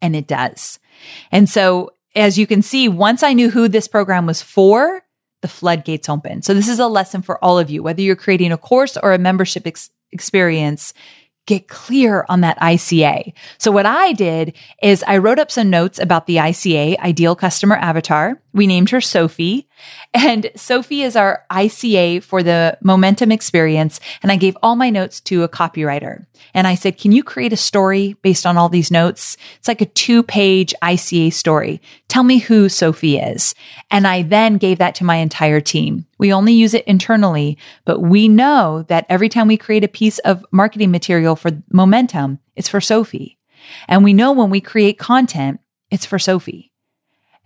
And 0.00 0.14
it 0.14 0.28
does. 0.28 0.78
And 1.32 1.48
so 1.48 1.90
as 2.14 2.38
you 2.38 2.46
can 2.46 2.62
see, 2.62 2.88
once 2.88 3.22
I 3.22 3.32
knew 3.32 3.50
who 3.50 3.68
this 3.68 3.88
program 3.88 4.26
was 4.26 4.42
for, 4.42 5.02
the 5.42 5.48
floodgates 5.48 6.08
open. 6.08 6.42
So 6.42 6.54
this 6.54 6.68
is 6.68 6.78
a 6.78 6.86
lesson 6.86 7.22
for 7.22 7.42
all 7.42 7.58
of 7.58 7.70
you, 7.70 7.82
whether 7.82 8.02
you're 8.02 8.16
creating 8.16 8.52
a 8.52 8.58
course 8.58 8.96
or 8.96 9.12
a 9.12 9.18
membership 9.18 9.66
ex- 9.66 9.90
experience 10.12 10.92
get 11.46 11.68
clear 11.68 12.24
on 12.28 12.42
that 12.42 12.58
ICA. 12.60 13.32
So 13.58 13.72
what 13.72 13.86
I 13.86 14.12
did 14.12 14.54
is 14.82 15.02
I 15.08 15.18
wrote 15.18 15.38
up 15.38 15.50
some 15.50 15.70
notes 15.70 15.98
about 15.98 16.26
the 16.26 16.36
ICA, 16.36 16.98
ideal 17.00 17.34
customer 17.34 17.76
avatar. 17.76 18.40
We 18.52 18.66
named 18.66 18.90
her 18.90 19.00
Sophie 19.00 19.68
and 20.12 20.50
Sophie 20.56 21.02
is 21.02 21.16
our 21.16 21.44
ICA 21.50 22.22
for 22.22 22.42
the 22.42 22.76
momentum 22.82 23.30
experience. 23.32 24.00
And 24.22 24.32
I 24.32 24.36
gave 24.36 24.56
all 24.62 24.76
my 24.76 24.90
notes 24.90 25.20
to 25.22 25.42
a 25.42 25.48
copywriter 25.48 26.26
and 26.54 26.66
I 26.66 26.74
said, 26.74 26.98
can 26.98 27.12
you 27.12 27.22
create 27.22 27.52
a 27.52 27.56
story 27.56 28.14
based 28.22 28.46
on 28.46 28.56
all 28.56 28.68
these 28.68 28.90
notes? 28.90 29.36
It's 29.58 29.68
like 29.68 29.80
a 29.80 29.86
two 29.86 30.22
page 30.22 30.74
ICA 30.82 31.32
story. 31.32 31.80
Tell 32.08 32.22
me 32.22 32.38
who 32.38 32.68
Sophie 32.68 33.18
is. 33.18 33.54
And 33.90 34.06
I 34.06 34.22
then 34.22 34.56
gave 34.56 34.78
that 34.78 34.94
to 34.96 35.04
my 35.04 35.16
entire 35.16 35.60
team. 35.60 36.06
We 36.18 36.32
only 36.32 36.52
use 36.52 36.74
it 36.74 36.86
internally, 36.86 37.56
but 37.84 38.00
we 38.00 38.28
know 38.28 38.84
that 38.88 39.06
every 39.08 39.28
time 39.28 39.48
we 39.48 39.56
create 39.56 39.84
a 39.84 39.88
piece 39.88 40.18
of 40.20 40.44
marketing 40.50 40.90
material 40.90 41.36
for 41.36 41.50
momentum, 41.72 42.40
it's 42.56 42.68
for 42.68 42.80
Sophie. 42.80 43.38
And 43.88 44.02
we 44.02 44.12
know 44.12 44.32
when 44.32 44.50
we 44.50 44.60
create 44.60 44.98
content, 44.98 45.60
it's 45.90 46.06
for 46.06 46.18
Sophie. 46.18 46.69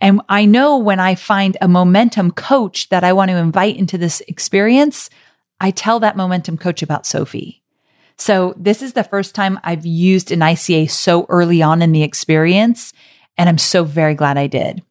And 0.01 0.21
I 0.27 0.45
know 0.45 0.77
when 0.77 0.99
I 0.99 1.15
find 1.15 1.57
a 1.61 1.67
momentum 1.67 2.31
coach 2.31 2.89
that 2.89 3.03
I 3.03 3.13
want 3.13 3.31
to 3.31 3.37
invite 3.37 3.77
into 3.77 3.97
this 3.97 4.21
experience, 4.27 5.09
I 5.59 5.71
tell 5.71 5.99
that 6.01 6.17
momentum 6.17 6.57
coach 6.57 6.83
about 6.83 7.05
Sophie. 7.05 7.63
So 8.17 8.53
this 8.57 8.81
is 8.81 8.93
the 8.93 9.03
first 9.03 9.35
time 9.35 9.59
I've 9.63 9.85
used 9.85 10.31
an 10.31 10.39
ICA 10.39 10.89
so 10.89 11.25
early 11.29 11.61
on 11.61 11.81
in 11.81 11.91
the 11.91 12.03
experience. 12.03 12.93
And 13.37 13.49
I'm 13.49 13.57
so 13.57 13.83
very 13.83 14.15
glad 14.15 14.37
I 14.37 14.47
did. 14.47 14.83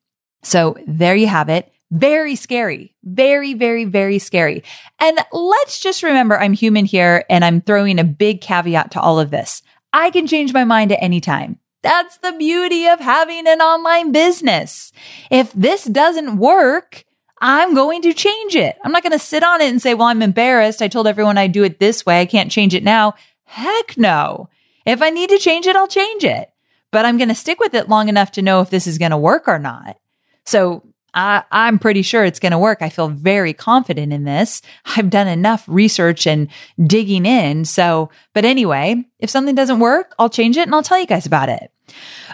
So 0.43 0.77
there 0.87 1.17
you 1.17 1.27
have 1.27 1.49
it. 1.49 1.71
Very 1.91 2.37
scary. 2.37 2.95
Very, 3.05 3.55
very, 3.55 3.85
very 3.85 4.19
scary. 4.19 4.63
And 4.99 5.19
let's 5.33 5.81
just 5.81 6.03
remember 6.03 6.39
I'm 6.39 6.53
human 6.53 6.85
here 6.85 7.25
and 7.31 7.45
I'm 7.45 7.61
throwing 7.61 7.99
a 7.99 8.05
big 8.05 8.41
caveat 8.41 8.91
to 8.93 9.01
all 9.01 9.21
of 9.21 9.31
this. 9.31 9.63
I 9.93 10.11
can 10.11 10.27
change 10.27 10.53
my 10.53 10.65
mind 10.65 10.93
at 10.93 11.03
any 11.03 11.21
time. 11.21 11.59
That's 11.85 12.17
the 12.17 12.33
beauty 12.33 12.87
of 12.87 12.99
having 12.99 13.47
an 13.47 13.61
online 13.61 14.11
business. 14.11 14.91
If 15.31 15.53
this 15.53 15.85
doesn't 15.85 16.39
work, 16.39 17.05
I'm 17.43 17.75
going 17.75 18.01
to 18.03 18.15
change 18.15 18.57
it. 18.57 18.79
I'm 18.83 18.91
not 18.91 19.03
going 19.03 19.13
to 19.13 19.19
sit 19.19 19.45
on 19.45 19.61
it 19.61 19.69
and 19.69 19.83
say, 19.83 19.93
well, 19.93 20.09
I'm 20.09 20.23
embarrassed. 20.23 20.81
I 20.81 20.89
told 20.89 21.07
everyone 21.07 21.37
I 21.37 21.47
do 21.47 21.63
it 21.63 21.79
this 21.79 22.07
way. 22.07 22.23
I 22.23 22.25
can't 22.25 22.51
change 22.51 22.73
it 22.75 22.83
now. 22.83 23.17
Heck 23.45 23.99
no. 23.99 24.49
If 24.87 25.03
I 25.03 25.11
need 25.11 25.29
to 25.29 25.39
change 25.39 25.67
it, 25.67 25.77
I'll 25.77 25.87
change 25.87 26.25
it, 26.25 26.51
but 26.91 27.05
I'm 27.05 27.19
going 27.19 27.29
to 27.29 27.35
stick 27.35 27.61
with 27.61 27.75
it 27.75 27.91
long 27.91 28.09
enough 28.09 28.33
to 28.33 28.43
know 28.43 28.63
if 28.63 28.71
this 28.71 28.87
is 28.87 28.97
going 28.97 29.11
to 29.11 29.19
work 29.19 29.47
or 29.47 29.59
not. 29.59 29.99
So 30.47 30.83
I, 31.13 31.45
I'm 31.53 31.79
pretty 31.79 32.01
sure 32.01 32.25
it's 32.25 32.41
going 32.41 32.53
to 32.53 32.59
work. 32.59 32.81
I 32.81 32.89
feel 32.89 33.09
very 33.09 33.53
confident 33.53 34.11
in 34.11 34.25
this. 34.25 34.63
I've 34.97 35.11
done 35.11 35.29
enough 35.29 35.65
research 35.67 36.27
and 36.27 36.49
digging 36.83 37.27
in. 37.27 37.67
So, 37.67 38.09
but 38.33 38.47
anyway, 38.47 39.05
if 39.19 39.29
something 39.29 39.55
doesn't 39.55 39.81
work, 39.81 40.15
I'll 40.19 40.31
change 40.31 40.57
it 40.57 40.63
and 40.63 40.75
I'll 40.75 40.83
tell 40.83 40.99
you 40.99 41.07
guys 41.07 41.27
about 41.27 41.51
it. 41.51 41.71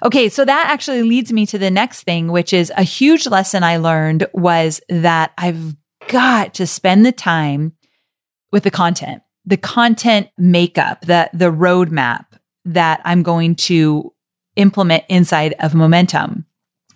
Okay. 0.03 0.29
So 0.29 0.45
that 0.45 0.67
actually 0.69 1.03
leads 1.03 1.33
me 1.33 1.47
to 1.47 1.59
the 1.59 1.71
next 1.71 2.05
thing, 2.05 2.29
which 2.29 2.53
is 2.53 2.73
a 2.77 2.83
huge 2.83 3.27
lesson 3.27 3.63
I 3.63 3.77
learned 3.77 4.27
was 4.33 4.81
that 4.89 5.33
I've 5.39 5.77
got 6.09 6.55
to 6.55 6.67
spend 6.67 7.05
the 7.05 7.13
time 7.13 7.73
with 8.53 8.65
the 8.65 8.71
content, 8.71 9.23
the 9.45 9.57
content 9.57 10.29
makeup, 10.39 11.03
the, 11.03 11.31
the 11.33 11.53
roadmap 11.53 12.27
that 12.65 13.01
I'm 13.05 13.23
going 13.23 13.55
to 13.57 14.13
implement 14.57 15.05
inside 15.09 15.55
of 15.61 15.75
momentum. 15.75 16.47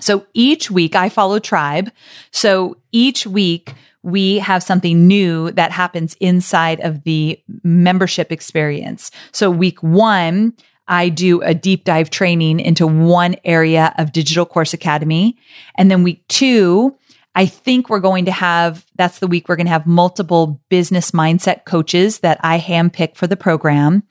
So 0.01 0.27
each 0.35 0.71
week 0.71 0.97
I 0.97 1.09
follow 1.09 1.39
tribe. 1.39 1.91
So 2.31 2.77
each 2.93 3.27
week 3.27 3.73
we 4.03 4.39
have 4.39 4.63
something 4.63 5.07
new 5.07 5.51
that 5.53 5.73
happens 5.73 6.15
inside 6.21 6.81
of 6.81 7.05
the 7.05 7.41
membership 7.63 8.31
experience. 8.31 9.11
So 9.33 9.51
week 9.51 9.83
one, 9.83 10.53
I 10.89 11.09
do 11.09 11.41
a 11.43 11.55
deep 11.55 11.85
dive 11.85 12.11
training 12.11 12.61
into 12.61 12.87
one 12.87 13.37
area 13.45 13.95
of 13.99 14.13
Digital 14.13 14.47
Course 14.47 14.75
Academy. 14.75 15.37
And 15.77 15.91
then 15.91 16.03
week 16.03 16.27
two, 16.29 16.97
I 17.35 17.47
think 17.47 17.91
we're 17.91 18.01
going 18.01 18.27
to 18.27 18.33
have, 18.33 18.87
that's 18.97 19.19
the 19.19 19.27
week 19.27 19.49
we're 19.49 19.57
going 19.57 19.67
to 19.67 19.73
have 19.73 19.87
multiple 19.87 20.61
business 20.69 21.11
mindset 21.11 21.65
coaches 21.65 22.21
that 22.21 22.39
I 22.43 22.59
handpick 22.61 23.17
for 23.17 23.27
the 23.27 23.37
program. 23.37 24.05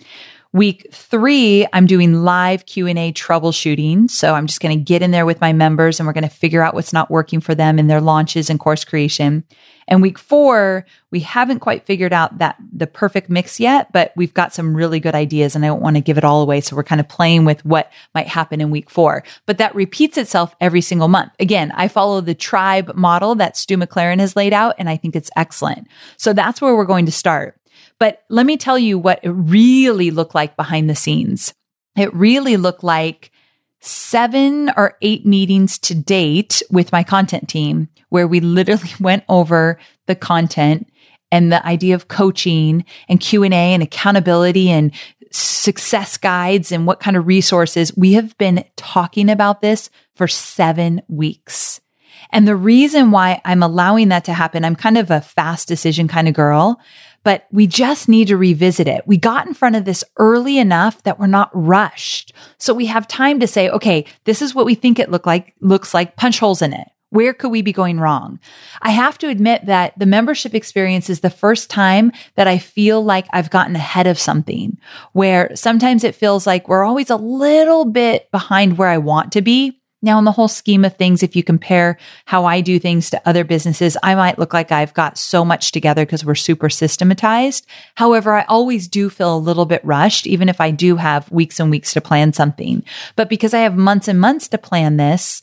Week 0.54 0.86
three, 0.92 1.66
I'm 1.74 1.88
doing 1.88 2.24
live 2.24 2.68
Q&A 2.68 3.12
troubleshooting. 3.12 4.08
So 4.08 4.36
I'm 4.36 4.46
just 4.46 4.62
going 4.62 4.78
to 4.78 4.84
get 4.84 5.02
in 5.02 5.10
there 5.10 5.26
with 5.26 5.42
my 5.42 5.52
members 5.52 6.00
and 6.00 6.06
we're 6.06 6.14
going 6.14 6.26
to 6.26 6.30
figure 6.30 6.62
out 6.62 6.76
what's 6.76 6.94
not 6.94 7.10
working 7.10 7.42
for 7.42 7.56
them 7.56 7.80
in 7.80 7.88
their 7.88 8.00
launches 8.00 8.52
and 8.52 8.60
course 8.60 8.86
creation. 8.86 9.46
And 9.88 10.00
week 10.00 10.20
four, 10.20 10.86
we 11.10 11.22
haven't 11.22 11.62
quite 11.62 11.88
figured 11.88 12.14
out 12.14 12.38
that 12.38 12.56
the 12.72 12.86
perfect 12.86 13.32
mix 13.32 13.60
yet, 13.60 13.92
but 13.92 14.14
we've 14.16 14.34
got 14.36 14.54
some 14.54 14.76
really 14.76 15.00
good 15.00 15.16
ideas 15.16 15.56
and 15.56 15.66
I 15.66 15.70
don't 15.70 15.82
want 15.82 15.96
to 15.96 16.02
give 16.02 16.20
it 16.20 16.24
all 16.24 16.44
away. 16.44 16.62
So 16.62 16.76
we're 16.76 16.84
kind 16.84 17.02
of 17.02 17.10
playing 17.10 17.46
with 17.46 17.66
what 17.66 17.92
might 18.14 18.28
happen 18.28 18.62
in 18.62 18.70
week 18.70 18.92
four, 18.92 19.24
but 19.48 19.58
that 19.58 19.74
repeats 19.74 20.20
itself 20.20 20.56
every 20.62 20.82
single 20.82 21.08
month. 21.08 21.32
Again, 21.40 21.72
I 21.72 21.88
follow 21.88 22.22
the 22.22 22.36
tribe 22.36 22.94
model 22.94 23.34
that 23.36 23.58
Stu 23.58 23.76
McLaren 23.76 24.20
has 24.20 24.36
laid 24.36 24.54
out 24.54 24.76
and 24.78 24.88
I 24.88 24.98
think 24.98 25.16
it's 25.16 25.32
excellent. 25.36 25.88
So 26.16 26.32
that's 26.32 26.62
where 26.62 26.76
we're 26.76 26.86
going 26.86 27.08
to 27.08 27.12
start. 27.12 27.60
But 28.00 28.24
let 28.30 28.46
me 28.46 28.58
tell 28.58 28.78
you 28.78 28.98
what 28.98 29.20
it 29.24 29.30
really 29.30 30.12
looked 30.12 30.36
like 30.36 30.56
behind 30.56 30.90
the 30.90 30.96
scenes. 30.96 31.54
It 31.98 32.14
really 32.14 32.58
looked 32.58 32.84
like 32.84 33.32
seven 33.80 34.72
or 34.78 34.98
eight 35.02 35.26
meetings 35.26 35.78
to 35.78 35.94
date 35.94 36.62
with 36.72 36.92
my 36.92 37.04
content 37.04 37.50
team 37.50 37.90
where 38.10 38.28
we 38.28 38.40
literally 38.40 38.90
went 39.00 39.24
over 39.30 39.78
the 40.08 40.16
content 40.16 40.88
and 41.32 41.52
the 41.52 41.66
idea 41.66 41.96
of 41.96 42.08
coaching 42.08 42.86
and 43.10 43.20
Q&A 43.20 43.52
and 43.52 43.84
accountability 43.84 44.70
and 44.70 44.92
success 45.32 46.16
guides 46.18 46.72
and 46.72 46.86
what 46.86 47.00
kind 47.00 47.18
of 47.18 47.26
resources. 47.26 47.96
We 47.98 48.14
have 48.14 48.38
been 48.38 48.64
talking 48.76 49.30
about 49.30 49.62
this 49.62 49.90
for 50.16 50.28
seven 50.28 51.02
weeks. 51.08 51.82
And 52.30 52.48
the 52.48 52.56
reason 52.56 53.12
why 53.12 53.42
I'm 53.44 53.64
allowing 53.64 54.10
that 54.10 54.26
to 54.26 54.34
happen, 54.34 54.64
I'm 54.64 54.76
kind 54.76 54.98
of 54.98 55.12
a 55.12 55.22
fast 55.22 55.68
decision 55.68 56.08
kind 56.08 56.28
of 56.28 56.34
girl 56.34 56.80
but 57.24 57.48
we 57.52 57.68
just 57.68 58.10
need 58.10 58.28
to 58.28 58.38
revisit 58.38 58.88
it. 58.88 59.08
We 59.08 59.18
got 59.18 59.48
in 59.48 59.54
front 59.54 59.76
of 59.76 59.86
this 59.86 60.04
early 60.18 60.58
enough 60.58 61.02
that 61.04 61.20
we're 61.20 61.28
not 61.28 61.50
rushed. 61.54 62.34
So 62.58 62.74
we 62.74 62.86
have 62.88 63.08
time 63.08 63.40
to 63.40 63.48
say, 63.48 63.70
okay, 63.70 64.06
this 64.26 64.42
is 64.42 64.54
what 64.54 64.66
we 64.66 64.76
think 64.76 65.00
it 65.00 65.12
look 65.12 65.26
like, 65.26 65.54
looks 65.62 65.94
like, 65.94 66.16
punch 66.16 66.40
holes 66.40 66.62
in 66.62 66.74
it. 66.74 66.88
Where 67.10 67.34
could 67.34 67.52
we 67.52 67.62
be 67.62 67.74
going 67.74 68.00
wrong? 68.00 68.40
I 68.82 68.90
have 68.90 69.20
to 69.20 69.28
admit 69.28 69.68
that 69.68 69.94
the 70.00 70.08
membership 70.08 70.56
experience 70.56 71.12
is 71.12 71.20
the 71.20 71.30
first 71.30 71.70
time 71.70 72.12
that 72.36 72.48
I 72.48 72.58
feel 72.58 73.04
like 73.04 73.28
I've 73.32 73.52
gotten 73.52 73.76
ahead 73.76 74.08
of 74.08 74.18
something 74.18 74.80
where 75.12 75.56
sometimes 75.56 76.04
it 76.04 76.16
feels 76.16 76.48
like 76.48 76.68
we're 76.68 76.84
always 76.84 77.12
a 77.12 77.16
little 77.16 77.86
bit 77.86 78.32
behind 78.32 78.80
where 78.80 78.90
I 78.90 78.98
want 78.98 79.32
to 79.34 79.44
be. 79.44 79.80
Now, 80.04 80.20
in 80.20 80.26
the 80.26 80.34
whole 80.34 80.50
scheme 80.50 80.84
of 80.84 80.96
things, 80.96 81.24
if 81.24 81.36
you 81.36 81.44
compare 81.44 81.98
how 82.26 82.46
I 82.46 82.60
do 82.60 82.78
things 82.78 83.10
to 83.10 83.22
other 83.28 83.46
businesses, 83.46 83.98
I 84.04 84.16
might 84.16 84.38
look 84.38 84.54
like 84.54 84.72
I've 84.72 84.94
got 84.94 85.18
so 85.18 85.46
much 85.46 85.72
together 85.72 86.06
because 86.06 86.26
we're 86.26 86.36
super 86.36 86.70
systematized. 86.70 87.66
However, 87.96 88.34
I 88.34 88.44
always 88.44 88.90
do 88.90 89.10
feel 89.10 89.36
a 89.36 89.38
little 89.38 89.66
bit 89.66 89.84
rushed, 89.86 90.28
even 90.28 90.50
if 90.50 90.60
I 90.60 90.72
do 90.72 90.98
have 90.98 91.32
weeks 91.32 91.60
and 91.60 91.72
weeks 91.72 91.94
to 91.94 92.02
plan 92.02 92.34
something. 92.34 92.84
But 93.16 93.30
because 93.30 93.54
I 93.54 93.60
have 93.60 93.78
months 93.78 94.10
and 94.10 94.20
months 94.20 94.50
to 94.50 94.58
plan 94.58 94.98
this, 94.98 95.42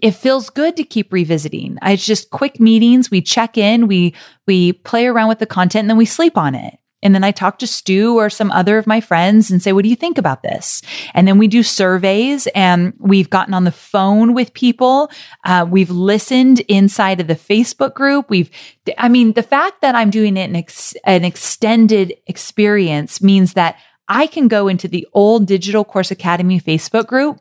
it 0.00 0.12
feels 0.12 0.50
good 0.50 0.76
to 0.76 0.84
keep 0.84 1.12
revisiting. 1.12 1.78
It's 1.82 2.04
just 2.04 2.30
quick 2.30 2.58
meetings. 2.58 3.10
We 3.10 3.22
check 3.22 3.56
in, 3.56 3.86
we, 3.86 4.14
we 4.46 4.72
play 4.72 5.06
around 5.06 5.28
with 5.28 5.38
the 5.38 5.46
content 5.46 5.84
and 5.84 5.90
then 5.90 5.96
we 5.96 6.06
sleep 6.06 6.36
on 6.36 6.54
it. 6.54 6.78
And 7.02 7.14
then 7.14 7.24
I 7.24 7.30
talk 7.30 7.58
to 7.58 7.66
Stu 7.66 8.18
or 8.18 8.28
some 8.28 8.50
other 8.50 8.76
of 8.78 8.86
my 8.86 9.00
friends 9.00 9.50
and 9.50 9.62
say, 9.62 9.72
what 9.72 9.84
do 9.84 9.88
you 9.88 9.96
think 9.96 10.18
about 10.18 10.42
this? 10.42 10.82
And 11.14 11.26
then 11.26 11.38
we 11.38 11.48
do 11.48 11.62
surveys 11.62 12.46
and 12.48 12.92
we've 12.98 13.30
gotten 13.30 13.54
on 13.54 13.64
the 13.64 13.72
phone 13.72 14.34
with 14.34 14.52
people. 14.52 15.10
Uh, 15.44 15.66
we've 15.68 15.90
listened 15.90 16.60
inside 16.60 17.20
of 17.20 17.26
the 17.26 17.34
Facebook 17.34 17.94
group. 17.94 18.28
We've, 18.28 18.50
I 18.98 19.08
mean, 19.08 19.32
the 19.32 19.42
fact 19.42 19.80
that 19.80 19.94
I'm 19.94 20.10
doing 20.10 20.36
it 20.36 20.50
an, 20.50 20.56
ex- 20.56 20.94
an 21.04 21.24
extended 21.24 22.14
experience 22.26 23.22
means 23.22 23.54
that 23.54 23.76
I 24.08 24.26
can 24.26 24.48
go 24.48 24.68
into 24.68 24.88
the 24.88 25.06
old 25.12 25.46
Digital 25.46 25.84
Course 25.84 26.10
Academy 26.10 26.60
Facebook 26.60 27.06
group 27.06 27.40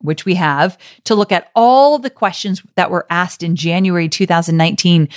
which 0.00 0.24
we 0.24 0.34
have, 0.34 0.78
to 1.04 1.14
look 1.14 1.32
at 1.32 1.50
all 1.54 1.98
the 1.98 2.10
questions 2.10 2.62
that 2.76 2.90
were 2.90 3.06
asked 3.10 3.42
in 3.42 3.56
January 3.56 4.08
2019. 4.08 5.08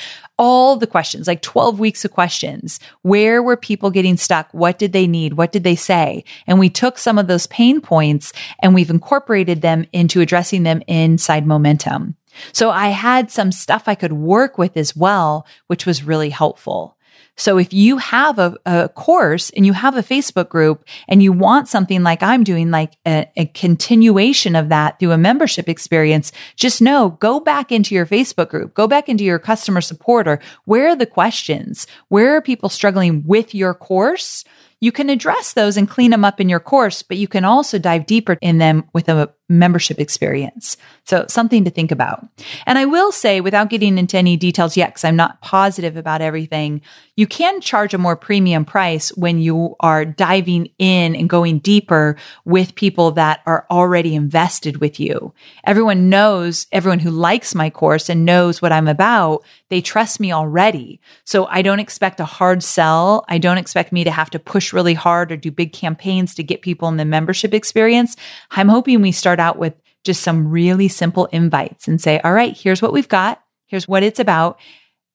All 0.43 0.75
the 0.75 0.87
questions, 0.87 1.27
like 1.27 1.43
12 1.43 1.79
weeks 1.79 2.03
of 2.03 2.09
questions. 2.09 2.79
Where 3.03 3.43
were 3.43 3.55
people 3.55 3.91
getting 3.91 4.17
stuck? 4.17 4.51
What 4.53 4.79
did 4.79 4.91
they 4.91 5.05
need? 5.05 5.35
What 5.35 5.51
did 5.51 5.63
they 5.63 5.75
say? 5.75 6.23
And 6.47 6.57
we 6.57 6.67
took 6.67 6.97
some 6.97 7.19
of 7.19 7.27
those 7.27 7.45
pain 7.45 7.79
points 7.79 8.33
and 8.57 8.73
we've 8.73 8.89
incorporated 8.89 9.61
them 9.61 9.85
into 9.93 10.19
addressing 10.19 10.63
them 10.63 10.81
inside 10.87 11.45
momentum. 11.45 12.15
So 12.53 12.71
I 12.71 12.87
had 12.87 13.29
some 13.29 13.51
stuff 13.51 13.83
I 13.85 13.93
could 13.93 14.13
work 14.13 14.57
with 14.57 14.77
as 14.77 14.95
well, 14.95 15.45
which 15.67 15.85
was 15.85 16.03
really 16.03 16.31
helpful. 16.31 16.97
So 17.41 17.57
if 17.57 17.73
you 17.73 17.97
have 17.97 18.37
a, 18.37 18.55
a, 18.67 18.89
course 18.89 19.49
and 19.49 19.65
you 19.65 19.73
have 19.73 19.97
a 19.97 20.03
Facebook 20.03 20.47
group 20.47 20.85
and 21.07 21.23
you 21.23 21.31
want 21.33 21.67
something 21.67 22.03
like 22.03 22.21
I'm 22.21 22.43
doing, 22.43 22.69
like 22.69 22.93
a, 23.07 23.27
a, 23.35 23.47
continuation 23.47 24.55
of 24.55 24.69
that 24.69 24.99
through 24.99 25.11
a 25.11 25.17
membership 25.17 25.67
experience, 25.67 26.31
just 26.55 26.83
know, 26.83 27.17
go 27.19 27.39
back 27.39 27.71
into 27.71 27.95
your 27.95 28.05
Facebook 28.05 28.49
group, 28.49 28.75
go 28.75 28.85
back 28.87 29.09
into 29.09 29.23
your 29.23 29.39
customer 29.39 29.81
support 29.81 30.27
or 30.27 30.39
where 30.65 30.89
are 30.89 30.95
the 30.95 31.07
questions? 31.07 31.87
Where 32.09 32.35
are 32.35 32.41
people 32.43 32.69
struggling 32.69 33.23
with 33.25 33.55
your 33.55 33.73
course? 33.73 34.43
You 34.79 34.91
can 34.91 35.09
address 35.09 35.53
those 35.53 35.77
and 35.77 35.89
clean 35.89 36.11
them 36.11 36.23
up 36.23 36.39
in 36.39 36.47
your 36.47 36.59
course, 36.59 37.01
but 37.01 37.17
you 37.17 37.27
can 37.27 37.43
also 37.43 37.79
dive 37.79 38.05
deeper 38.05 38.37
in 38.39 38.59
them 38.59 38.83
with 38.93 39.09
a 39.09 39.33
membership 39.51 39.99
experience. 39.99 40.77
So 41.05 41.25
something 41.27 41.65
to 41.65 41.69
think 41.69 41.91
about. 41.91 42.25
And 42.65 42.77
I 42.77 42.85
will 42.85 43.11
say, 43.11 43.41
without 43.41 43.69
getting 43.69 43.97
into 43.97 44.17
any 44.17 44.37
details 44.37 44.77
yet, 44.77 44.89
because 44.89 45.03
I'm 45.03 45.15
not 45.15 45.41
positive 45.41 45.97
about 45.97 46.21
everything, 46.21 46.81
you 47.17 47.27
can 47.27 47.59
charge 47.59 47.93
a 47.93 47.97
more 47.97 48.15
premium 48.15 48.65
price 48.65 49.09
when 49.17 49.39
you 49.39 49.75
are 49.81 50.05
diving 50.05 50.69
in 50.79 51.15
and 51.15 51.29
going 51.29 51.59
deeper 51.59 52.17
with 52.45 52.75
people 52.75 53.11
that 53.11 53.41
are 53.45 53.65
already 53.69 54.15
invested 54.15 54.77
with 54.77 54.99
you. 54.99 55.33
Everyone 55.65 56.09
knows, 56.09 56.67
everyone 56.71 56.99
who 56.99 57.11
likes 57.11 57.53
my 57.53 57.69
course 57.69 58.09
and 58.09 58.25
knows 58.25 58.61
what 58.61 58.71
I'm 58.71 58.87
about, 58.87 59.43
they 59.69 59.81
trust 59.81 60.19
me 60.19 60.31
already. 60.31 60.99
So 61.25 61.45
I 61.45 61.61
don't 61.61 61.79
expect 61.79 62.19
a 62.19 62.25
hard 62.25 62.63
sell. 62.63 63.25
I 63.27 63.37
don't 63.37 63.57
expect 63.57 63.91
me 63.91 64.03
to 64.03 64.11
have 64.11 64.29
to 64.31 64.39
push 64.39 64.73
really 64.73 64.93
hard 64.93 65.31
or 65.31 65.37
do 65.37 65.51
big 65.51 65.73
campaigns 65.73 66.35
to 66.35 66.43
get 66.43 66.61
people 66.61 66.87
in 66.87 66.97
the 66.97 67.05
membership 67.05 67.53
experience. 67.53 68.15
I'm 68.51 68.69
hoping 68.69 69.01
we 69.01 69.11
start 69.11 69.39
out 69.41 69.57
with 69.57 69.73
just 70.05 70.23
some 70.23 70.47
really 70.47 70.87
simple 70.87 71.25
invites 71.27 71.89
and 71.89 71.99
say, 71.99 72.21
all 72.21 72.31
right, 72.31 72.57
here's 72.57 72.81
what 72.81 72.93
we've 72.93 73.09
got. 73.09 73.43
Here's 73.67 73.87
what 73.87 74.03
it's 74.03 74.19
about. 74.19 74.59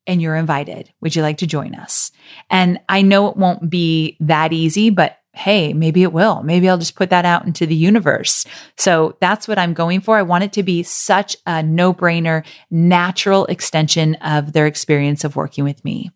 And 0.07 0.21
you're 0.21 0.37
invited. 0.37 0.93
Would 1.01 1.17
you 1.17 1.23
like 1.23 1.39
to 1.39 1.47
join 1.47 1.75
us? 1.75 2.12
And 2.51 2.79
I 2.89 3.03
know 3.03 3.29
it 3.29 3.37
won't 3.37 3.71
be 3.71 4.19
that 4.21 4.53
easy, 4.53 4.91
but 4.91 5.19
hey, 5.33 5.73
maybe 5.75 6.03
it 6.03 6.12
will. 6.12 6.43
Maybe 6.43 6.69
I'll 6.69 6.79
just 6.79 6.95
put 6.97 7.11
that 7.11 7.27
out 7.27 7.45
into 7.45 7.67
the 7.67 7.75
universe. 7.75 8.47
So 8.79 9.17
that's 9.21 9.47
what 9.47 9.59
I'm 9.59 9.75
going 9.75 10.01
for. 10.01 10.17
I 10.17 10.23
want 10.23 10.45
it 10.45 10.53
to 10.55 10.62
be 10.62 10.83
such 10.83 11.37
a 11.45 11.62
no 11.62 11.93
brainer, 11.93 12.45
natural 12.71 13.45
extension 13.47 14.15
of 14.17 14.53
their 14.53 14.67
experience 14.67 15.25
of 15.25 15.37
working 15.37 15.65
with 15.65 15.85
me. 15.85 16.11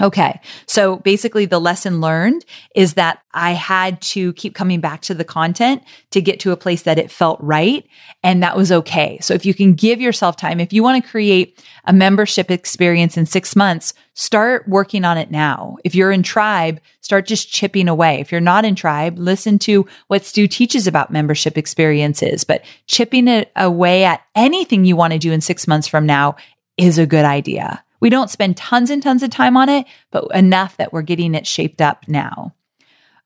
Okay. 0.00 0.40
So 0.66 0.96
basically 0.98 1.44
the 1.44 1.60
lesson 1.60 2.00
learned 2.00 2.44
is 2.74 2.94
that 2.94 3.20
I 3.34 3.52
had 3.52 4.00
to 4.02 4.32
keep 4.34 4.54
coming 4.54 4.80
back 4.80 5.00
to 5.02 5.14
the 5.14 5.24
content 5.24 5.82
to 6.12 6.20
get 6.20 6.38
to 6.40 6.52
a 6.52 6.56
place 6.56 6.82
that 6.82 6.98
it 6.98 7.10
felt 7.10 7.40
right. 7.40 7.84
And 8.22 8.42
that 8.42 8.56
was 8.56 8.70
okay. 8.70 9.18
So 9.20 9.34
if 9.34 9.44
you 9.44 9.54
can 9.54 9.74
give 9.74 10.00
yourself 10.00 10.36
time, 10.36 10.60
if 10.60 10.72
you 10.72 10.84
want 10.84 11.02
to 11.02 11.10
create 11.10 11.64
a 11.84 11.92
membership 11.92 12.50
experience 12.50 13.16
in 13.16 13.26
six 13.26 13.56
months, 13.56 13.92
start 14.14 14.68
working 14.68 15.04
on 15.04 15.18
it 15.18 15.32
now. 15.32 15.76
If 15.84 15.96
you're 15.96 16.12
in 16.12 16.22
tribe, 16.22 16.80
start 17.00 17.26
just 17.26 17.50
chipping 17.50 17.88
away. 17.88 18.20
If 18.20 18.30
you're 18.30 18.40
not 18.40 18.64
in 18.64 18.76
tribe, 18.76 19.18
listen 19.18 19.58
to 19.60 19.86
what 20.06 20.24
Stu 20.24 20.46
teaches 20.46 20.86
about 20.86 21.12
membership 21.12 21.58
experiences, 21.58 22.44
but 22.44 22.64
chipping 22.86 23.26
it 23.26 23.50
away 23.56 24.04
at 24.04 24.22
anything 24.36 24.84
you 24.84 24.94
want 24.94 25.12
to 25.12 25.18
do 25.18 25.32
in 25.32 25.40
six 25.40 25.66
months 25.66 25.88
from 25.88 26.06
now 26.06 26.36
is 26.76 26.98
a 26.98 27.06
good 27.06 27.24
idea. 27.24 27.82
We 28.00 28.10
don't 28.10 28.30
spend 28.30 28.56
tons 28.56 28.90
and 28.90 29.02
tons 29.02 29.22
of 29.22 29.30
time 29.30 29.56
on 29.56 29.68
it, 29.68 29.86
but 30.10 30.26
enough 30.34 30.76
that 30.76 30.92
we're 30.92 31.02
getting 31.02 31.34
it 31.34 31.46
shaped 31.46 31.80
up 31.80 32.06
now. 32.08 32.54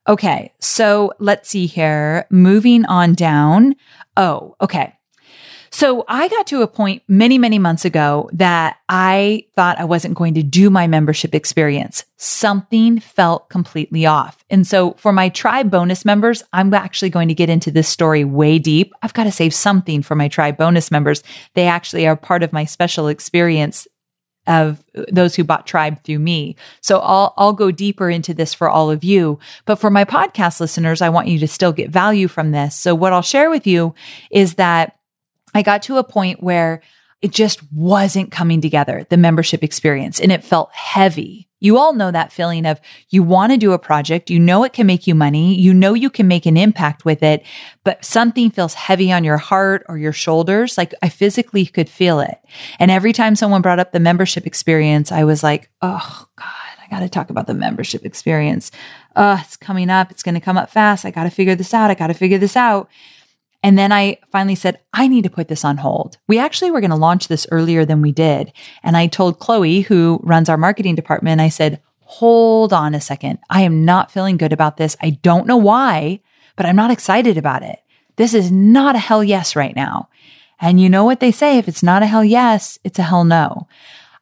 Okay, 0.08 0.52
so 0.58 1.12
let's 1.18 1.48
see 1.48 1.66
here. 1.66 2.26
Moving 2.30 2.84
on 2.86 3.14
down. 3.14 3.76
Oh, 4.16 4.56
okay. 4.60 4.98
So 5.74 6.04
I 6.06 6.28
got 6.28 6.46
to 6.48 6.60
a 6.60 6.66
point 6.66 7.02
many, 7.08 7.38
many 7.38 7.58
months 7.58 7.86
ago 7.86 8.28
that 8.34 8.76
I 8.90 9.46
thought 9.56 9.80
I 9.80 9.84
wasn't 9.84 10.14
going 10.14 10.34
to 10.34 10.42
do 10.42 10.68
my 10.68 10.86
membership 10.86 11.34
experience. 11.34 12.04
Something 12.18 13.00
felt 13.00 13.48
completely 13.48 14.04
off. 14.04 14.44
And 14.50 14.66
so 14.66 14.92
for 14.98 15.14
my 15.14 15.30
tribe 15.30 15.70
bonus 15.70 16.04
members, 16.04 16.42
I'm 16.52 16.74
actually 16.74 17.08
going 17.08 17.28
to 17.28 17.34
get 17.34 17.48
into 17.48 17.70
this 17.70 17.88
story 17.88 18.22
way 18.22 18.58
deep. 18.58 18.92
I've 19.00 19.14
got 19.14 19.24
to 19.24 19.32
save 19.32 19.54
something 19.54 20.02
for 20.02 20.14
my 20.14 20.28
tribe 20.28 20.58
bonus 20.58 20.90
members. 20.90 21.22
They 21.54 21.66
actually 21.66 22.06
are 22.06 22.16
part 22.16 22.42
of 22.42 22.52
my 22.52 22.66
special 22.66 23.08
experience 23.08 23.88
of 24.46 24.82
those 25.10 25.34
who 25.34 25.44
bought 25.44 25.66
tribe 25.66 26.02
through 26.02 26.18
me. 26.18 26.56
So 26.80 26.98
I'll, 26.98 27.32
I'll 27.36 27.52
go 27.52 27.70
deeper 27.70 28.10
into 28.10 28.34
this 28.34 28.52
for 28.52 28.68
all 28.68 28.90
of 28.90 29.04
you. 29.04 29.38
But 29.66 29.76
for 29.76 29.90
my 29.90 30.04
podcast 30.04 30.60
listeners, 30.60 31.00
I 31.00 31.10
want 31.10 31.28
you 31.28 31.38
to 31.38 31.48
still 31.48 31.72
get 31.72 31.90
value 31.90 32.28
from 32.28 32.50
this. 32.50 32.76
So 32.76 32.94
what 32.94 33.12
I'll 33.12 33.22
share 33.22 33.50
with 33.50 33.66
you 33.66 33.94
is 34.30 34.54
that 34.54 34.98
I 35.54 35.62
got 35.62 35.82
to 35.82 35.98
a 35.98 36.04
point 36.04 36.42
where 36.42 36.82
it 37.20 37.30
just 37.30 37.60
wasn't 37.72 38.32
coming 38.32 38.60
together, 38.60 39.06
the 39.08 39.16
membership 39.16 39.62
experience, 39.62 40.20
and 40.20 40.32
it 40.32 40.42
felt 40.42 40.72
heavy. 40.72 41.48
You 41.62 41.78
all 41.78 41.92
know 41.94 42.10
that 42.10 42.32
feeling 42.32 42.66
of 42.66 42.80
you 43.10 43.22
want 43.22 43.52
to 43.52 43.56
do 43.56 43.72
a 43.72 43.78
project, 43.78 44.30
you 44.30 44.40
know 44.40 44.64
it 44.64 44.72
can 44.72 44.86
make 44.86 45.06
you 45.06 45.14
money, 45.14 45.54
you 45.54 45.72
know 45.72 45.94
you 45.94 46.10
can 46.10 46.26
make 46.26 46.44
an 46.44 46.56
impact 46.56 47.04
with 47.04 47.22
it, 47.22 47.44
but 47.84 48.04
something 48.04 48.50
feels 48.50 48.74
heavy 48.74 49.12
on 49.12 49.22
your 49.22 49.36
heart 49.36 49.84
or 49.88 49.96
your 49.96 50.12
shoulders. 50.12 50.76
Like 50.76 50.92
I 51.02 51.08
physically 51.08 51.64
could 51.66 51.88
feel 51.88 52.18
it. 52.18 52.38
And 52.80 52.90
every 52.90 53.12
time 53.12 53.36
someone 53.36 53.62
brought 53.62 53.78
up 53.78 53.92
the 53.92 54.00
membership 54.00 54.44
experience, 54.44 55.12
I 55.12 55.22
was 55.22 55.44
like, 55.44 55.70
oh 55.80 56.26
God, 56.34 56.46
I 56.82 56.88
got 56.90 57.00
to 57.00 57.08
talk 57.08 57.30
about 57.30 57.46
the 57.46 57.54
membership 57.54 58.04
experience. 58.04 58.72
Oh, 59.14 59.38
it's 59.40 59.56
coming 59.56 59.88
up. 59.88 60.10
It's 60.10 60.22
going 60.24 60.34
to 60.34 60.40
come 60.40 60.56
up 60.56 60.68
fast. 60.68 61.04
I 61.04 61.12
got 61.12 61.24
to 61.24 61.30
figure 61.30 61.54
this 61.54 61.72
out. 61.72 61.90
I 61.90 61.94
got 61.94 62.08
to 62.08 62.14
figure 62.14 62.38
this 62.38 62.56
out. 62.56 62.88
And 63.62 63.78
then 63.78 63.92
I 63.92 64.18
finally 64.30 64.56
said, 64.56 64.80
I 64.92 65.06
need 65.06 65.22
to 65.22 65.30
put 65.30 65.48
this 65.48 65.64
on 65.64 65.76
hold. 65.76 66.18
We 66.26 66.38
actually 66.38 66.70
were 66.70 66.80
going 66.80 66.90
to 66.90 66.96
launch 66.96 67.28
this 67.28 67.46
earlier 67.50 67.84
than 67.84 68.02
we 68.02 68.10
did. 68.10 68.52
And 68.82 68.96
I 68.96 69.06
told 69.06 69.38
Chloe, 69.38 69.82
who 69.82 70.20
runs 70.24 70.48
our 70.48 70.56
marketing 70.56 70.96
department, 70.96 71.40
I 71.40 71.48
said, 71.48 71.80
hold 72.00 72.72
on 72.72 72.94
a 72.94 73.00
second. 73.00 73.38
I 73.48 73.62
am 73.62 73.84
not 73.84 74.10
feeling 74.10 74.36
good 74.36 74.52
about 74.52 74.76
this. 74.76 74.96
I 75.00 75.10
don't 75.10 75.46
know 75.46 75.56
why, 75.56 76.20
but 76.56 76.66
I'm 76.66 76.76
not 76.76 76.90
excited 76.90 77.38
about 77.38 77.62
it. 77.62 77.78
This 78.16 78.34
is 78.34 78.50
not 78.50 78.96
a 78.96 78.98
hell 79.00 79.22
yes 79.24 79.56
right 79.56 79.74
now. 79.74 80.08
And 80.60 80.80
you 80.80 80.88
know 80.88 81.04
what 81.04 81.20
they 81.20 81.32
say? 81.32 81.58
If 81.58 81.68
it's 81.68 81.82
not 81.82 82.02
a 82.02 82.06
hell 82.06 82.24
yes, 82.24 82.78
it's 82.84 82.98
a 82.98 83.02
hell 83.02 83.24
no. 83.24 83.68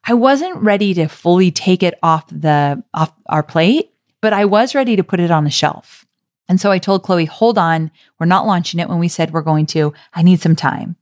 I 0.05 0.15
wasn't 0.15 0.57
ready 0.63 0.95
to 0.95 1.09
fully 1.09 1.51
take 1.51 1.83
it 1.83 1.99
off 2.03 2.27
the, 2.29 2.83
off 2.95 3.13
our 3.27 3.43
plate, 3.43 3.91
but 4.21 4.33
I 4.33 4.45
was 4.45 4.75
ready 4.75 4.97
to 4.97 5.05
put 5.05 5.21
it 5.21 5.31
on 5.31 5.45
the 5.45 5.51
shelf. 5.51 6.07
And 6.51 6.61
so 6.61 6.73
I 6.73 6.79
told 6.81 7.05
Chloe, 7.05 7.27
hold 7.27 7.59
on, 7.59 7.93
we're 8.19 8.27
not 8.27 8.45
launching 8.45 8.81
it 8.81 8.89
when 8.89 8.99
we 8.99 9.07
said 9.07 9.33
we're 9.33 9.41
going 9.41 9.67
to. 9.67 9.95
I 10.13 10.23
need 10.23 10.41
some 10.41 10.57
time. 10.57 10.97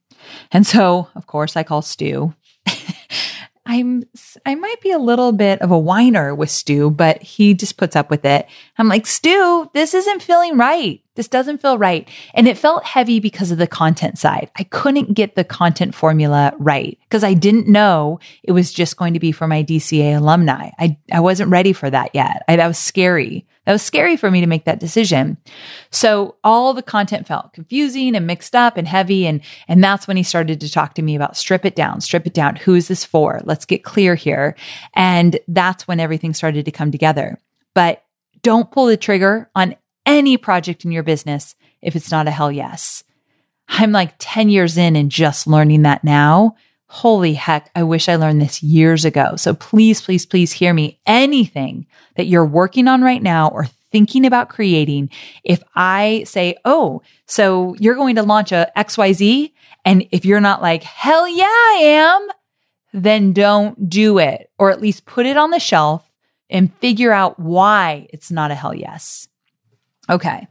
And 0.53 0.67
so, 0.67 1.09
of 1.15 1.27
course, 1.27 1.57
I 1.57 1.63
call 1.63 1.81
Stu. 1.81 2.35
I'm 3.67 4.05
I 4.45 4.55
might 4.55 4.83
be 4.83 4.93
a 4.93 4.99
little 4.99 5.33
bit 5.33 5.63
of 5.63 5.71
a 5.71 5.79
whiner 5.79 6.35
with 6.35 6.51
Stu, 6.51 6.91
but 6.91 7.23
he 7.23 7.55
just 7.55 7.79
puts 7.79 7.97
up 7.97 8.11
with 8.11 8.27
it. 8.27 8.47
I'm 8.77 8.89
like, 8.89 9.07
Stu, 9.07 9.71
this 9.73 9.95
isn't 9.95 10.23
feeling 10.23 10.59
right. 10.59 11.01
This 11.19 11.27
doesn't 11.27 11.61
feel 11.61 11.79
right. 11.79 12.09
And 12.33 12.47
it 12.47 12.57
felt 12.57 12.85
heavy 12.85 13.19
because 13.19 13.51
of 13.51 13.59
the 13.59 13.67
content 13.67 14.19
side. 14.19 14.53
I 14.55 14.63
couldn't 14.63 15.15
get 15.15 15.35
the 15.35 15.43
content 15.43 15.93
formula 15.93 16.53
right 16.61 16.97
because 17.09 17.25
I 17.25 17.35
didn't 17.35 17.67
know 17.67 18.21
it 18.45 18.53
was 18.53 18.73
just 18.73 18.97
going 18.97 19.15
to 19.15 19.19
be 19.19 19.33
for 19.33 19.49
my 19.49 19.65
DCA 19.65 20.17
alumni. 20.17 20.71
I, 20.79 20.97
I 21.11 21.19
wasn't 21.19 21.51
ready 21.51 21.73
for 21.73 21.91
that 21.91 22.15
yet. 22.15 22.45
I, 22.47 22.55
that 22.55 22.69
was 22.69 22.79
scary. 22.79 23.45
That 23.67 23.73
was 23.73 23.83
scary 23.83 24.17
for 24.17 24.31
me 24.31 24.41
to 24.43 24.47
make 24.47 24.65
that 24.67 24.79
decision. 24.79 25.39
So 25.91 26.37
all 26.45 26.73
the 26.73 26.85
content 26.85 27.27
felt 27.27 27.53
confusing 27.53 28.15
and 28.15 28.25
mixed 28.25 28.55
up 28.55 28.77
and 28.77 28.87
heavy. 28.87 29.27
And, 29.27 29.41
and 29.67 29.83
that's 29.83 30.07
when 30.07 30.17
he 30.17 30.23
started 30.23 30.61
to 30.61 30.71
talk 30.71 30.95
to 30.95 31.03
me 31.03 31.17
about 31.17 31.37
strip 31.37 31.65
it 31.65 31.75
down, 31.75 32.01
strip 32.01 32.29
it 32.29 32.33
down. 32.33 32.55
Who 32.55 32.77
is 32.77 32.87
this 32.87 33.05
for? 33.05 33.41
Let's 33.43 33.65
get 33.65 33.83
clear 33.83 34.15
here. 34.15 34.55
And 34.95 35.41
that's 35.49 35.89
when 35.89 35.99
everything 35.99 36.33
started 36.33 36.65
to 36.67 36.71
come 36.71 36.93
together. 36.93 37.41
But 37.75 38.05
don't 38.43 38.71
pull 38.71 38.87
the 38.87 38.97
trigger 38.97 39.51
on 39.57 39.75
any 40.09 40.39
project 40.39 40.87
in 40.87 40.91
your 40.91 41.03
business 41.03 41.55
if 41.83 41.95
it's 41.95 42.11
not 42.11 42.27
a 42.27 42.31
hell 42.31 42.51
yes. 42.51 43.05
I'm 43.69 43.93
like 43.93 44.15
10 44.19 44.49
years 44.49 44.79
in 44.79 44.97
and 44.97 45.11
just 45.11 45.47
learning 45.47 45.83
that 45.83 46.03
now. 46.03 46.57
Holy 46.87 47.35
heck, 47.35 47.71
I 47.75 47.83
wish 47.83 48.09
I 48.09 48.17
learned 48.17 48.41
this 48.41 48.63
years 48.63 49.05
ago. 49.05 49.37
So 49.37 49.53
please, 49.53 50.01
please, 50.01 50.25
please 50.25 50.51
hear 50.51 50.73
me. 50.73 50.99
Anything 51.05 51.87
that 52.17 52.27
you're 52.27 52.47
working 52.47 52.89
on 52.89 53.03
right 53.03 53.23
now 53.23 53.49
or 53.49 53.67
thinking 53.93 54.25
about 54.25 54.49
creating, 54.49 55.11
if 55.45 55.63
I 55.75 56.25
say, 56.27 56.57
oh, 56.65 57.03
so 57.27 57.75
you're 57.79 57.95
going 57.95 58.17
to 58.17 58.23
launch 58.23 58.51
a 58.51 58.73
XYZ, 58.79 59.53
and 59.85 60.09
if 60.11 60.25
you're 60.25 60.41
not 60.41 60.63
like, 60.63 60.83
hell 60.83 61.29
yeah, 61.29 61.45
I 61.45 61.81
am, 61.83 62.29
then 62.95 63.35
don't 63.35 63.91
do 63.91 64.19
it, 64.19 64.51
or 64.59 64.71
at 64.71 64.81
least 64.81 65.05
put 65.05 65.27
it 65.27 65.37
on 65.37 65.51
the 65.51 65.61
shelf 65.61 66.11
and 66.49 66.75
figure 66.77 67.13
out 67.13 67.39
why 67.39 68.07
it's 68.11 68.31
not 68.31 68.51
a 68.51 68.55
hell 68.55 68.75
yes. 68.75 69.28
Okay. 70.09 70.49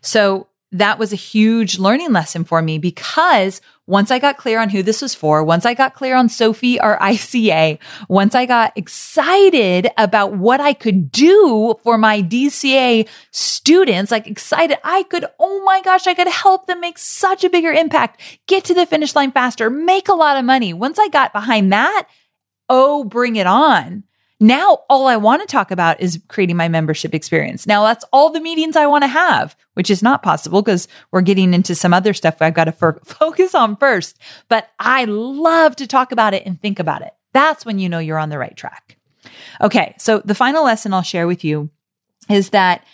So 0.00 0.48
that 0.74 0.98
was 0.98 1.12
a 1.12 1.16
huge 1.16 1.78
learning 1.78 2.12
lesson 2.12 2.42
for 2.42 2.60
me 2.60 2.78
because 2.78 3.60
once 3.86 4.10
I 4.10 4.18
got 4.18 4.38
clear 4.38 4.58
on 4.58 4.70
who 4.70 4.82
this 4.82 5.02
was 5.02 5.14
for, 5.14 5.44
once 5.44 5.64
I 5.64 5.72
got 5.72 5.94
clear 5.94 6.16
on 6.16 6.28
Sophie 6.28 6.80
or 6.80 6.98
ICA, 7.00 7.78
once 8.08 8.34
I 8.34 8.44
got 8.44 8.76
excited 8.76 9.88
about 9.96 10.32
what 10.32 10.60
I 10.60 10.72
could 10.72 11.12
do 11.12 11.76
for 11.84 11.96
my 11.96 12.22
DCA 12.22 13.08
students, 13.30 14.10
like 14.10 14.26
excited, 14.26 14.78
I 14.82 15.04
could, 15.04 15.26
oh 15.38 15.62
my 15.64 15.80
gosh, 15.82 16.08
I 16.08 16.14
could 16.14 16.28
help 16.28 16.66
them 16.66 16.80
make 16.80 16.98
such 16.98 17.44
a 17.44 17.50
bigger 17.50 17.70
impact, 17.70 18.20
get 18.48 18.64
to 18.64 18.74
the 18.74 18.84
finish 18.84 19.14
line 19.14 19.30
faster, 19.30 19.70
make 19.70 20.08
a 20.08 20.14
lot 20.14 20.36
of 20.36 20.44
money. 20.44 20.72
Once 20.72 20.98
I 20.98 21.06
got 21.08 21.32
behind 21.32 21.72
that, 21.72 22.08
oh, 22.68 23.04
bring 23.04 23.36
it 23.36 23.46
on. 23.46 24.02
Now, 24.40 24.80
all 24.90 25.06
I 25.06 25.16
want 25.16 25.42
to 25.42 25.46
talk 25.46 25.70
about 25.70 26.00
is 26.00 26.20
creating 26.28 26.56
my 26.56 26.68
membership 26.68 27.14
experience. 27.14 27.66
Now, 27.66 27.84
that's 27.84 28.04
all 28.12 28.30
the 28.30 28.40
meetings 28.40 28.76
I 28.76 28.86
want 28.86 29.02
to 29.02 29.08
have, 29.08 29.56
which 29.74 29.90
is 29.90 30.02
not 30.02 30.22
possible 30.22 30.60
because 30.60 30.88
we're 31.12 31.22
getting 31.22 31.54
into 31.54 31.74
some 31.74 31.94
other 31.94 32.12
stuff 32.12 32.36
I've 32.40 32.54
got 32.54 32.64
to 32.64 32.76
f- 32.80 32.98
focus 33.04 33.54
on 33.54 33.76
first. 33.76 34.18
But 34.48 34.68
I 34.78 35.04
love 35.04 35.76
to 35.76 35.86
talk 35.86 36.12
about 36.12 36.34
it 36.34 36.44
and 36.46 36.60
think 36.60 36.78
about 36.78 37.02
it. 37.02 37.12
That's 37.32 37.64
when 37.64 37.78
you 37.78 37.88
know 37.88 37.98
you're 37.98 38.18
on 38.18 38.28
the 38.28 38.38
right 38.38 38.56
track. 38.56 38.96
Okay. 39.60 39.94
So 39.98 40.20
the 40.24 40.34
final 40.34 40.64
lesson 40.64 40.92
I'll 40.92 41.02
share 41.02 41.26
with 41.26 41.44
you 41.44 41.70
is 42.28 42.50
that 42.50 42.84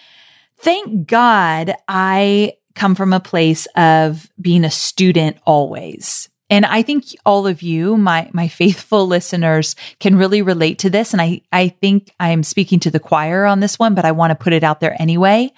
thank 0.58 1.06
God 1.06 1.74
I 1.88 2.54
come 2.74 2.94
from 2.94 3.12
a 3.12 3.20
place 3.20 3.66
of 3.76 4.30
being 4.40 4.64
a 4.64 4.70
student 4.70 5.36
always. 5.44 6.29
And 6.50 6.66
I 6.66 6.82
think 6.82 7.14
all 7.24 7.46
of 7.46 7.62
you, 7.62 7.96
my, 7.96 8.28
my 8.32 8.48
faithful 8.48 9.06
listeners 9.06 9.76
can 10.00 10.16
really 10.16 10.42
relate 10.42 10.80
to 10.80 10.90
this. 10.90 11.12
And 11.12 11.22
I, 11.22 11.42
I 11.52 11.68
think 11.68 12.12
I'm 12.18 12.42
speaking 12.42 12.80
to 12.80 12.90
the 12.90 13.00
choir 13.00 13.46
on 13.46 13.60
this 13.60 13.78
one, 13.78 13.94
but 13.94 14.04
I 14.04 14.12
want 14.12 14.32
to 14.32 14.34
put 14.34 14.52
it 14.52 14.64
out 14.64 14.80
there 14.80 15.00
anyway. 15.00 15.52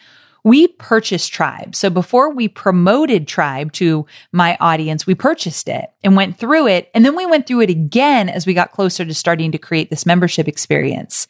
We 0.45 0.67
purchased 0.67 1.33
Tribe. 1.33 1.75
So 1.75 1.89
before 1.89 2.31
we 2.31 2.49
promoted 2.49 3.29
Tribe 3.29 3.73
to 3.75 4.07
my 4.33 4.57
audience, 4.61 5.07
we 5.07 5.15
purchased 5.15 5.69
it 5.69 5.87
and 6.03 6.17
went 6.17 6.37
through 6.37 6.67
it. 6.67 6.91
And 6.95 7.05
then 7.05 7.17
we 7.17 7.27
went 7.27 7.47
through 7.47 7.61
it 7.61 7.71
again 7.71 8.29
as 8.29 8.45
we 8.45 8.53
got 8.53 8.73
closer 8.73 9.05
to 9.05 9.15
starting 9.15 9.53
to 9.53 9.59
create 9.59 9.89
this 9.89 10.05
membership 10.05 10.49
experience. 10.49 11.29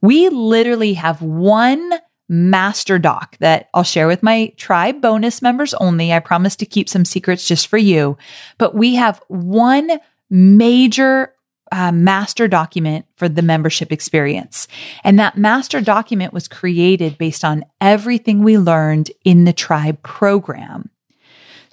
We 0.00 0.28
literally 0.30 0.94
have 0.94 1.22
one 1.22 1.92
master 2.28 2.98
doc 2.98 3.36
that 3.40 3.68
I'll 3.74 3.82
share 3.82 4.06
with 4.06 4.22
my 4.22 4.52
tribe 4.56 5.00
bonus 5.00 5.42
members 5.42 5.74
only. 5.74 6.12
I 6.12 6.20
promise 6.20 6.56
to 6.56 6.66
keep 6.66 6.88
some 6.88 7.04
secrets 7.04 7.46
just 7.46 7.66
for 7.66 7.78
you. 7.78 8.16
But 8.58 8.74
we 8.74 8.94
have 8.94 9.22
one 9.28 9.98
major 10.30 11.34
uh, 11.72 11.92
master 11.92 12.46
document 12.46 13.06
for 13.16 13.28
the 13.28 13.42
membership 13.42 13.90
experience. 13.90 14.68
And 15.02 15.18
that 15.18 15.36
master 15.36 15.80
document 15.80 16.32
was 16.32 16.48
created 16.48 17.18
based 17.18 17.44
on 17.44 17.64
everything 17.80 18.42
we 18.42 18.58
learned 18.58 19.10
in 19.24 19.44
the 19.44 19.52
tribe 19.52 20.02
program. 20.02 20.90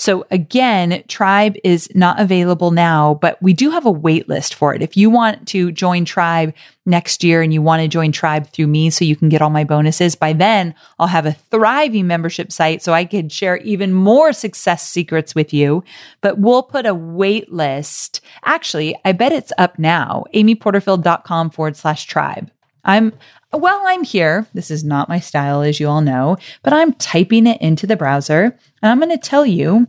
So 0.01 0.25
again, 0.31 1.03
Tribe 1.07 1.57
is 1.63 1.87
not 1.93 2.19
available 2.19 2.71
now, 2.71 3.19
but 3.21 3.39
we 3.39 3.53
do 3.53 3.69
have 3.69 3.85
a 3.85 3.91
wait 3.91 4.27
list 4.27 4.55
for 4.55 4.73
it. 4.73 4.81
If 4.81 4.97
you 4.97 5.11
want 5.11 5.47
to 5.49 5.71
join 5.71 6.05
Tribe 6.05 6.55
next 6.87 7.23
year 7.23 7.43
and 7.43 7.53
you 7.53 7.61
want 7.61 7.83
to 7.83 7.87
join 7.87 8.11
Tribe 8.11 8.47
through 8.47 8.65
me 8.65 8.89
so 8.89 9.05
you 9.05 9.15
can 9.15 9.29
get 9.29 9.43
all 9.43 9.51
my 9.51 9.63
bonuses, 9.63 10.15
by 10.15 10.33
then 10.33 10.73
I'll 10.97 11.05
have 11.05 11.27
a 11.27 11.33
thriving 11.33 12.07
membership 12.07 12.51
site 12.51 12.81
so 12.81 12.93
I 12.93 13.05
could 13.05 13.31
share 13.31 13.57
even 13.57 13.93
more 13.93 14.33
success 14.33 14.89
secrets 14.89 15.35
with 15.35 15.53
you. 15.53 15.83
But 16.21 16.39
we'll 16.39 16.63
put 16.63 16.87
a 16.87 16.95
wait 16.95 17.53
list. 17.53 18.21
Actually, 18.43 18.95
I 19.05 19.11
bet 19.11 19.31
it's 19.31 19.53
up 19.59 19.77
now, 19.77 20.25
amyporterfield.com 20.33 21.51
forward 21.51 21.77
slash 21.77 22.05
tribe. 22.05 22.49
I'm 22.83 23.13
while 23.51 23.81
I'm 23.85 24.03
here, 24.03 24.47
this 24.53 24.71
is 24.71 24.83
not 24.83 25.09
my 25.09 25.19
style, 25.19 25.61
as 25.61 25.79
you 25.79 25.87
all 25.87 26.01
know, 26.01 26.37
but 26.63 26.73
I'm 26.73 26.93
typing 26.93 27.47
it 27.47 27.61
into 27.61 27.85
the 27.85 27.97
browser 27.97 28.57
and 28.81 28.91
I'm 28.91 28.99
going 28.99 29.11
to 29.11 29.17
tell 29.17 29.45
you 29.45 29.87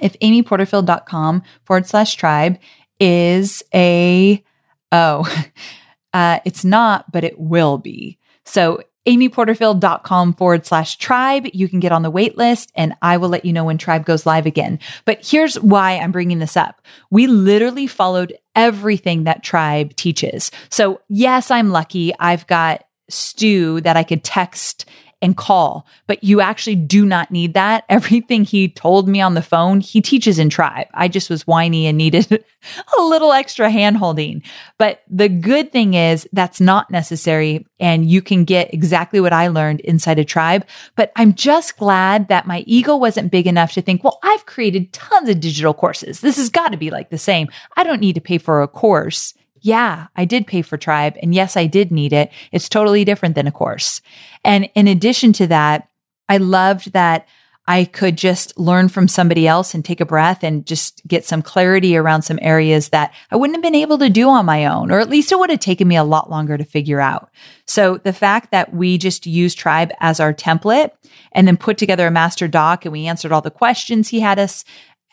if 0.00 0.18
amyporterfield.com 0.20 1.42
forward 1.64 1.86
slash 1.86 2.14
tribe 2.14 2.58
is 2.98 3.62
a, 3.74 4.42
oh, 4.90 5.46
uh, 6.12 6.40
it's 6.44 6.64
not, 6.64 7.12
but 7.12 7.24
it 7.24 7.38
will 7.38 7.78
be. 7.78 8.18
So 8.44 8.80
amyporterfield.com 9.06 10.34
forward 10.34 10.66
slash 10.66 10.96
tribe. 10.96 11.46
You 11.52 11.68
can 11.68 11.80
get 11.80 11.92
on 11.92 12.02
the 12.02 12.10
wait 12.10 12.36
list 12.36 12.72
and 12.74 12.94
I 13.02 13.16
will 13.16 13.28
let 13.28 13.44
you 13.44 13.52
know 13.52 13.64
when 13.64 13.78
tribe 13.78 14.06
goes 14.06 14.26
live 14.26 14.46
again. 14.46 14.78
But 15.04 15.24
here's 15.24 15.56
why 15.60 15.98
I'm 15.98 16.12
bringing 16.12 16.38
this 16.38 16.56
up. 16.56 16.80
We 17.10 17.26
literally 17.26 17.86
followed 17.86 18.36
everything 18.54 19.24
that 19.24 19.42
tribe 19.42 19.94
teaches. 19.96 20.50
So 20.70 21.00
yes, 21.08 21.50
I'm 21.50 21.70
lucky. 21.70 22.12
I've 22.18 22.46
got 22.46 22.84
Stu 23.10 23.80
that 23.82 23.96
I 23.96 24.02
could 24.02 24.24
text 24.24 24.86
and 25.24 25.36
call, 25.36 25.86
but 26.06 26.22
you 26.22 26.42
actually 26.42 26.76
do 26.76 27.06
not 27.06 27.30
need 27.30 27.54
that. 27.54 27.84
Everything 27.88 28.44
he 28.44 28.68
told 28.68 29.08
me 29.08 29.20
on 29.20 29.34
the 29.34 29.42
phone, 29.42 29.80
he 29.80 30.00
teaches 30.00 30.38
in 30.38 30.50
tribe. 30.50 30.86
I 30.92 31.08
just 31.08 31.30
was 31.30 31.46
whiny 31.46 31.86
and 31.86 31.96
needed 31.96 32.30
a 32.98 33.02
little 33.02 33.32
extra 33.32 33.70
hand 33.70 33.96
holding. 33.96 34.42
But 34.78 35.02
the 35.08 35.30
good 35.30 35.72
thing 35.72 35.94
is 35.94 36.28
that's 36.32 36.60
not 36.60 36.90
necessary 36.90 37.66
and 37.80 38.08
you 38.08 38.20
can 38.20 38.44
get 38.44 38.72
exactly 38.72 39.20
what 39.20 39.32
I 39.32 39.48
learned 39.48 39.80
inside 39.80 40.18
a 40.18 40.24
tribe. 40.24 40.66
But 40.94 41.10
I'm 41.16 41.34
just 41.34 41.78
glad 41.78 42.28
that 42.28 42.46
my 42.46 42.62
ego 42.66 42.94
wasn't 42.94 43.32
big 43.32 43.46
enough 43.46 43.72
to 43.72 43.82
think, 43.82 44.04
well, 44.04 44.18
I've 44.22 44.44
created 44.44 44.92
tons 44.92 45.30
of 45.30 45.40
digital 45.40 45.72
courses. 45.72 46.20
This 46.20 46.36
has 46.36 46.50
got 46.50 46.72
to 46.72 46.78
be 46.78 46.90
like 46.90 47.08
the 47.08 47.18
same. 47.18 47.48
I 47.76 47.82
don't 47.82 48.00
need 48.00 48.14
to 48.14 48.20
pay 48.20 48.36
for 48.36 48.62
a 48.62 48.68
course 48.68 49.32
yeah, 49.64 50.08
I 50.14 50.26
did 50.26 50.46
pay 50.46 50.60
for 50.60 50.76
Tribe. 50.76 51.16
And 51.22 51.34
yes, 51.34 51.56
I 51.56 51.64
did 51.64 51.90
need 51.90 52.12
it. 52.12 52.30
It's 52.52 52.68
totally 52.68 53.02
different 53.02 53.34
than 53.34 53.46
a 53.46 53.52
course. 53.52 54.02
And 54.44 54.68
in 54.74 54.86
addition 54.86 55.32
to 55.34 55.46
that, 55.46 55.88
I 56.28 56.36
loved 56.36 56.92
that 56.92 57.26
I 57.66 57.86
could 57.86 58.18
just 58.18 58.58
learn 58.58 58.90
from 58.90 59.08
somebody 59.08 59.48
else 59.48 59.72
and 59.72 59.82
take 59.82 60.02
a 60.02 60.06
breath 60.06 60.44
and 60.44 60.66
just 60.66 61.00
get 61.08 61.24
some 61.24 61.40
clarity 61.40 61.96
around 61.96 62.22
some 62.22 62.38
areas 62.42 62.90
that 62.90 63.14
I 63.30 63.36
wouldn't 63.36 63.56
have 63.56 63.62
been 63.62 63.74
able 63.74 63.96
to 63.98 64.10
do 64.10 64.28
on 64.28 64.44
my 64.44 64.66
own, 64.66 64.90
or 64.90 65.00
at 65.00 65.08
least 65.08 65.32
it 65.32 65.38
would 65.38 65.48
have 65.48 65.60
taken 65.60 65.88
me 65.88 65.96
a 65.96 66.04
lot 66.04 66.28
longer 66.28 66.58
to 66.58 66.64
figure 66.64 67.00
out. 67.00 67.30
So 67.66 67.96
the 67.96 68.12
fact 68.12 68.50
that 68.50 68.74
we 68.74 68.98
just 68.98 69.26
used 69.26 69.56
Tribe 69.56 69.92
as 70.00 70.20
our 70.20 70.34
template 70.34 70.90
and 71.32 71.48
then 71.48 71.56
put 71.56 71.78
together 71.78 72.06
a 72.06 72.10
master 72.10 72.48
doc 72.48 72.84
and 72.84 72.92
we 72.92 73.06
answered 73.06 73.32
all 73.32 73.40
the 73.40 73.50
questions 73.50 74.08
he 74.08 74.20
had 74.20 74.38
us 74.38 74.62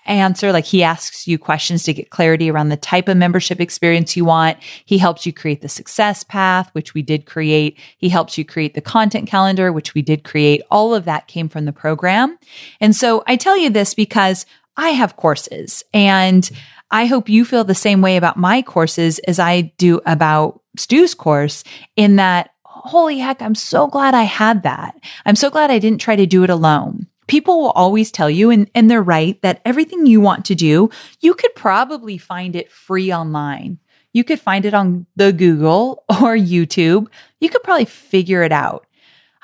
answer. 0.06 0.52
Like 0.52 0.66
he 0.66 0.84
asks 0.84 1.28
you 1.28 1.38
questions 1.38 1.84
to 1.84 1.94
get 1.94 2.10
clarity 2.10 2.50
around 2.50 2.70
the 2.70 2.78
type 2.78 3.08
of 3.08 3.18
membership 3.18 3.60
experience 3.60 4.16
you 4.16 4.26
want. 4.26 4.58
He 4.86 4.98
helps 4.98 5.26
you 5.26 5.34
create 5.34 5.62
the 5.62 5.70
success 5.70 6.24
path, 6.24 6.70
which 6.74 6.94
we 6.94 7.02
did 7.02 7.26
create. 7.26 7.80
He 7.98 8.10
helps 8.10 8.38
you 8.38 8.46
create 8.46 8.74
the 8.74 8.82
content 8.82 9.28
calendar, 9.28 9.72
which 9.72 9.94
we 9.94 10.02
did 10.02 10.24
create. 10.24 10.62
All 10.72 10.94
of 10.94 11.06
that 11.06 11.28
came 11.28 11.50
from 11.50 11.66
the 11.66 11.74
program. 11.74 12.38
And 12.80 12.96
so 12.96 13.24
I 13.28 13.36
tell 13.36 13.58
you 13.58 13.70
this 13.70 13.94
because 13.94 14.46
I 14.78 14.90
have 14.90 15.18
courses 15.18 15.84
and 15.94 16.50
I 16.90 17.06
hope 17.06 17.30
you 17.30 17.46
feel 17.46 17.64
the 17.64 17.76
same 17.76 18.02
way 18.02 18.18
about 18.18 18.38
my 18.38 18.62
courses 18.62 19.20
as 19.20 19.40
I 19.40 19.74
do 19.78 20.02
about 20.06 20.62
Stu's 20.78 21.14
course 21.14 21.64
in 21.96 22.16
that 22.18 22.52
holy 22.64 23.20
heck, 23.20 23.42
I'm 23.42 23.56
so 23.56 23.88
glad 23.88 24.14
I 24.14 24.24
had 24.24 24.64
that. 24.64 24.96
I'm 25.26 25.36
so 25.36 25.50
glad 25.50 25.70
I 25.70 25.80
didn't 25.80 26.02
try 26.02 26.16
to 26.16 26.26
do 26.26 26.44
it 26.44 26.50
alone 26.50 27.08
people 27.32 27.62
will 27.62 27.72
always 27.72 28.12
tell 28.12 28.30
you, 28.30 28.50
and, 28.50 28.70
and 28.76 28.92
they're 28.92 29.02
right, 29.02 29.42
that 29.42 29.62
everything 29.64 30.06
you 30.06 30.20
want 30.20 30.44
to 30.44 30.54
do, 30.54 30.90
you 31.22 31.34
could 31.34 31.56
probably 31.56 32.18
find 32.18 32.58
it 32.58 32.70
free 32.70 33.14
online. 33.14 33.80
You 34.12 34.26
could 34.26 34.42
find 34.42 34.66
it 34.66 34.74
on 34.74 35.06
the 35.16 35.32
Google 35.32 36.04
or 36.10 36.36
YouTube. 36.36 37.08
You 37.40 37.50
could 37.50 37.64
probably 37.64 37.86
figure 37.86 38.44
it 38.44 38.52
out. 38.52 38.86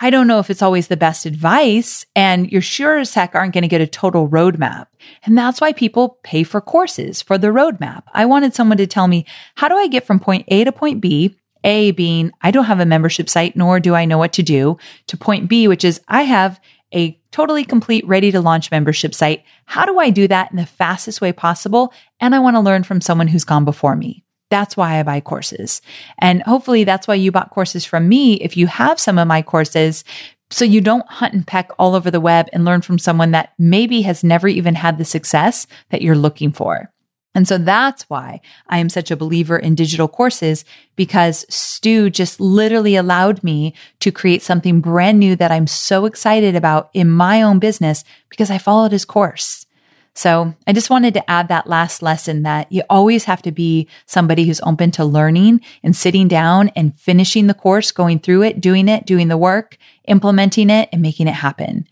I 0.01 0.09
don't 0.09 0.27
know 0.27 0.39
if 0.39 0.49
it's 0.49 0.61
always 0.61 0.89
the 0.89 0.97
best 0.97 1.25
advice 1.25 2.05
and 2.13 2.51
you're 2.51 2.61
sure 2.61 2.99
as 2.99 3.13
heck 3.13 3.33
aren't 3.33 3.53
going 3.53 3.61
to 3.61 3.69
get 3.69 3.79
a 3.79 3.87
total 3.87 4.27
roadmap. 4.27 4.87
And 5.23 5.37
that's 5.37 5.61
why 5.61 5.71
people 5.71 6.19
pay 6.23 6.43
for 6.43 6.59
courses 6.59 7.21
for 7.21 7.37
the 7.37 7.47
roadmap. 7.47 8.03
I 8.13 8.25
wanted 8.25 8.53
someone 8.53 8.77
to 8.79 8.85
tell 8.85 9.07
me, 9.07 9.25
how 9.55 9.69
do 9.69 9.75
I 9.75 9.87
get 9.87 10.05
from 10.05 10.19
point 10.19 10.43
A 10.49 10.65
to 10.65 10.73
point 10.73 10.99
B? 10.99 11.37
A 11.63 11.91
being, 11.91 12.31
I 12.41 12.51
don't 12.51 12.65
have 12.65 12.79
a 12.79 12.85
membership 12.85 13.29
site, 13.29 13.55
nor 13.55 13.79
do 13.79 13.95
I 13.95 14.05
know 14.05 14.17
what 14.17 14.33
to 14.33 14.43
do, 14.43 14.77
to 15.07 15.17
point 15.17 15.49
B, 15.49 15.67
which 15.67 15.83
is 15.83 15.99
I 16.07 16.23
have 16.23 16.59
a 16.93 17.19
totally 17.31 17.63
complete, 17.63 18.07
ready 18.07 18.31
to 18.31 18.41
launch 18.41 18.71
membership 18.71 19.13
site. 19.13 19.43
How 19.65 19.85
do 19.85 19.99
I 19.99 20.09
do 20.09 20.27
that 20.27 20.51
in 20.51 20.57
the 20.57 20.65
fastest 20.65 21.21
way 21.21 21.31
possible? 21.31 21.93
And 22.19 22.33
I 22.33 22.39
want 22.39 22.55
to 22.55 22.61
learn 22.61 22.83
from 22.83 23.01
someone 23.01 23.27
who's 23.27 23.43
gone 23.43 23.65
before 23.65 23.95
me. 23.95 24.23
That's 24.49 24.77
why 24.77 24.99
I 24.99 25.03
buy 25.03 25.19
courses. 25.19 25.81
And 26.19 26.41
hopefully 26.43 26.85
that's 26.85 27.07
why 27.07 27.15
you 27.15 27.31
bought 27.31 27.49
courses 27.49 27.83
from 27.83 28.07
me. 28.07 28.35
If 28.35 28.55
you 28.55 28.67
have 28.67 28.99
some 28.99 29.17
of 29.17 29.27
my 29.27 29.41
courses, 29.41 30.03
so 30.49 30.63
you 30.63 30.79
don't 30.79 31.07
hunt 31.09 31.33
and 31.33 31.45
peck 31.45 31.69
all 31.77 31.93
over 31.93 32.09
the 32.09 32.21
web 32.21 32.47
and 32.53 32.63
learn 32.63 32.81
from 32.81 32.99
someone 32.99 33.31
that 33.31 33.53
maybe 33.59 34.01
has 34.03 34.23
never 34.23 34.47
even 34.47 34.75
had 34.75 34.97
the 34.97 35.05
success 35.05 35.67
that 35.89 36.01
you're 36.01 36.15
looking 36.15 36.53
for. 36.53 36.89
And 37.37 37.47
so 37.47 37.59
that's 37.59 38.09
why 38.09 38.41
I 38.67 38.79
am 38.79 38.89
such 38.89 39.11
a 39.11 39.15
believer 39.15 39.59
in 39.59 39.75
digital 39.75 40.07
courses 40.07 40.65
because 40.95 41.45
Stu 41.53 42.09
just 42.09 42.41
literally 42.41 42.95
allowed 42.95 43.43
me 43.43 43.75
to 43.99 44.11
create 44.11 44.41
something 44.41 44.81
brand 44.81 45.19
new 45.19 45.35
that 45.35 45.51
I'm 45.51 45.67
so 45.67 46.07
excited 46.07 46.55
about 46.55 46.89
in 46.95 47.11
my 47.11 47.43
own 47.43 47.59
business 47.59 48.03
because 48.29 48.49
I 48.49 48.57
followed 48.57 48.91
his 48.91 49.05
course. 49.05 49.67
So 50.15 50.55
I 50.65 50.73
just 50.73 50.89
wanted 50.89 51.13
to 51.13 51.29
add 51.29 51.47
that 51.49 51.67
last 51.67 52.01
lesson 52.01 52.41
that 52.41 52.71
you 52.71 52.81
always 52.89 53.25
have 53.25 53.43
to 53.43 53.51
be 53.51 53.87
somebody 54.07 54.45
who's 54.45 54.61
open 54.61 54.89
to 54.93 55.05
learning 55.05 55.61
and 55.83 55.95
sitting 55.95 56.27
down 56.27 56.69
and 56.69 56.99
finishing 56.99 57.45
the 57.45 57.53
course, 57.53 57.91
going 57.91 58.17
through 58.17 58.41
it, 58.41 58.59
doing 58.59 58.89
it, 58.89 59.05
doing 59.05 59.27
the 59.27 59.37
work, 59.37 59.77
implementing 60.05 60.71
it 60.71 60.89
and 60.91 61.03
making 61.03 61.27
it 61.27 61.35
happen. 61.35 61.87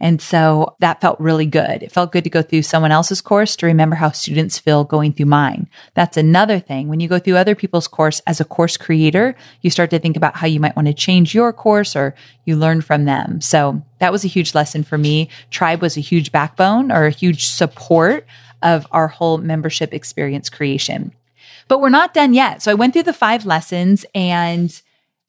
And 0.00 0.20
so 0.20 0.74
that 0.80 1.00
felt 1.00 1.20
really 1.20 1.46
good. 1.46 1.82
It 1.82 1.92
felt 1.92 2.10
good 2.10 2.24
to 2.24 2.30
go 2.30 2.40
through 2.40 2.62
someone 2.62 2.90
else's 2.90 3.20
course 3.20 3.54
to 3.56 3.66
remember 3.66 3.96
how 3.96 4.10
students 4.10 4.58
feel 4.58 4.82
going 4.84 5.12
through 5.12 5.26
mine. 5.26 5.68
That's 5.94 6.16
another 6.16 6.58
thing. 6.58 6.88
When 6.88 7.00
you 7.00 7.08
go 7.08 7.18
through 7.18 7.36
other 7.36 7.54
people's 7.54 7.86
course 7.86 8.20
as 8.26 8.40
a 8.40 8.44
course 8.44 8.76
creator, 8.76 9.36
you 9.60 9.70
start 9.70 9.90
to 9.90 9.98
think 9.98 10.16
about 10.16 10.36
how 10.36 10.46
you 10.46 10.58
might 10.58 10.74
want 10.74 10.88
to 10.88 10.94
change 10.94 11.34
your 11.34 11.52
course 11.52 11.94
or 11.94 12.14
you 12.46 12.56
learn 12.56 12.80
from 12.80 13.04
them. 13.04 13.40
So 13.40 13.82
that 13.98 14.12
was 14.12 14.24
a 14.24 14.28
huge 14.28 14.54
lesson 14.54 14.82
for 14.84 14.96
me. 14.96 15.28
Tribe 15.50 15.82
was 15.82 15.96
a 15.96 16.00
huge 16.00 16.32
backbone 16.32 16.90
or 16.90 17.04
a 17.04 17.10
huge 17.10 17.46
support 17.46 18.26
of 18.62 18.86
our 18.90 19.08
whole 19.08 19.38
membership 19.38 19.92
experience 19.92 20.48
creation. 20.48 21.12
But 21.68 21.80
we're 21.80 21.90
not 21.90 22.14
done 22.14 22.34
yet. 22.34 22.62
So 22.62 22.70
I 22.70 22.74
went 22.74 22.94
through 22.94 23.04
the 23.04 23.12
five 23.12 23.46
lessons 23.46 24.04
and 24.14 24.80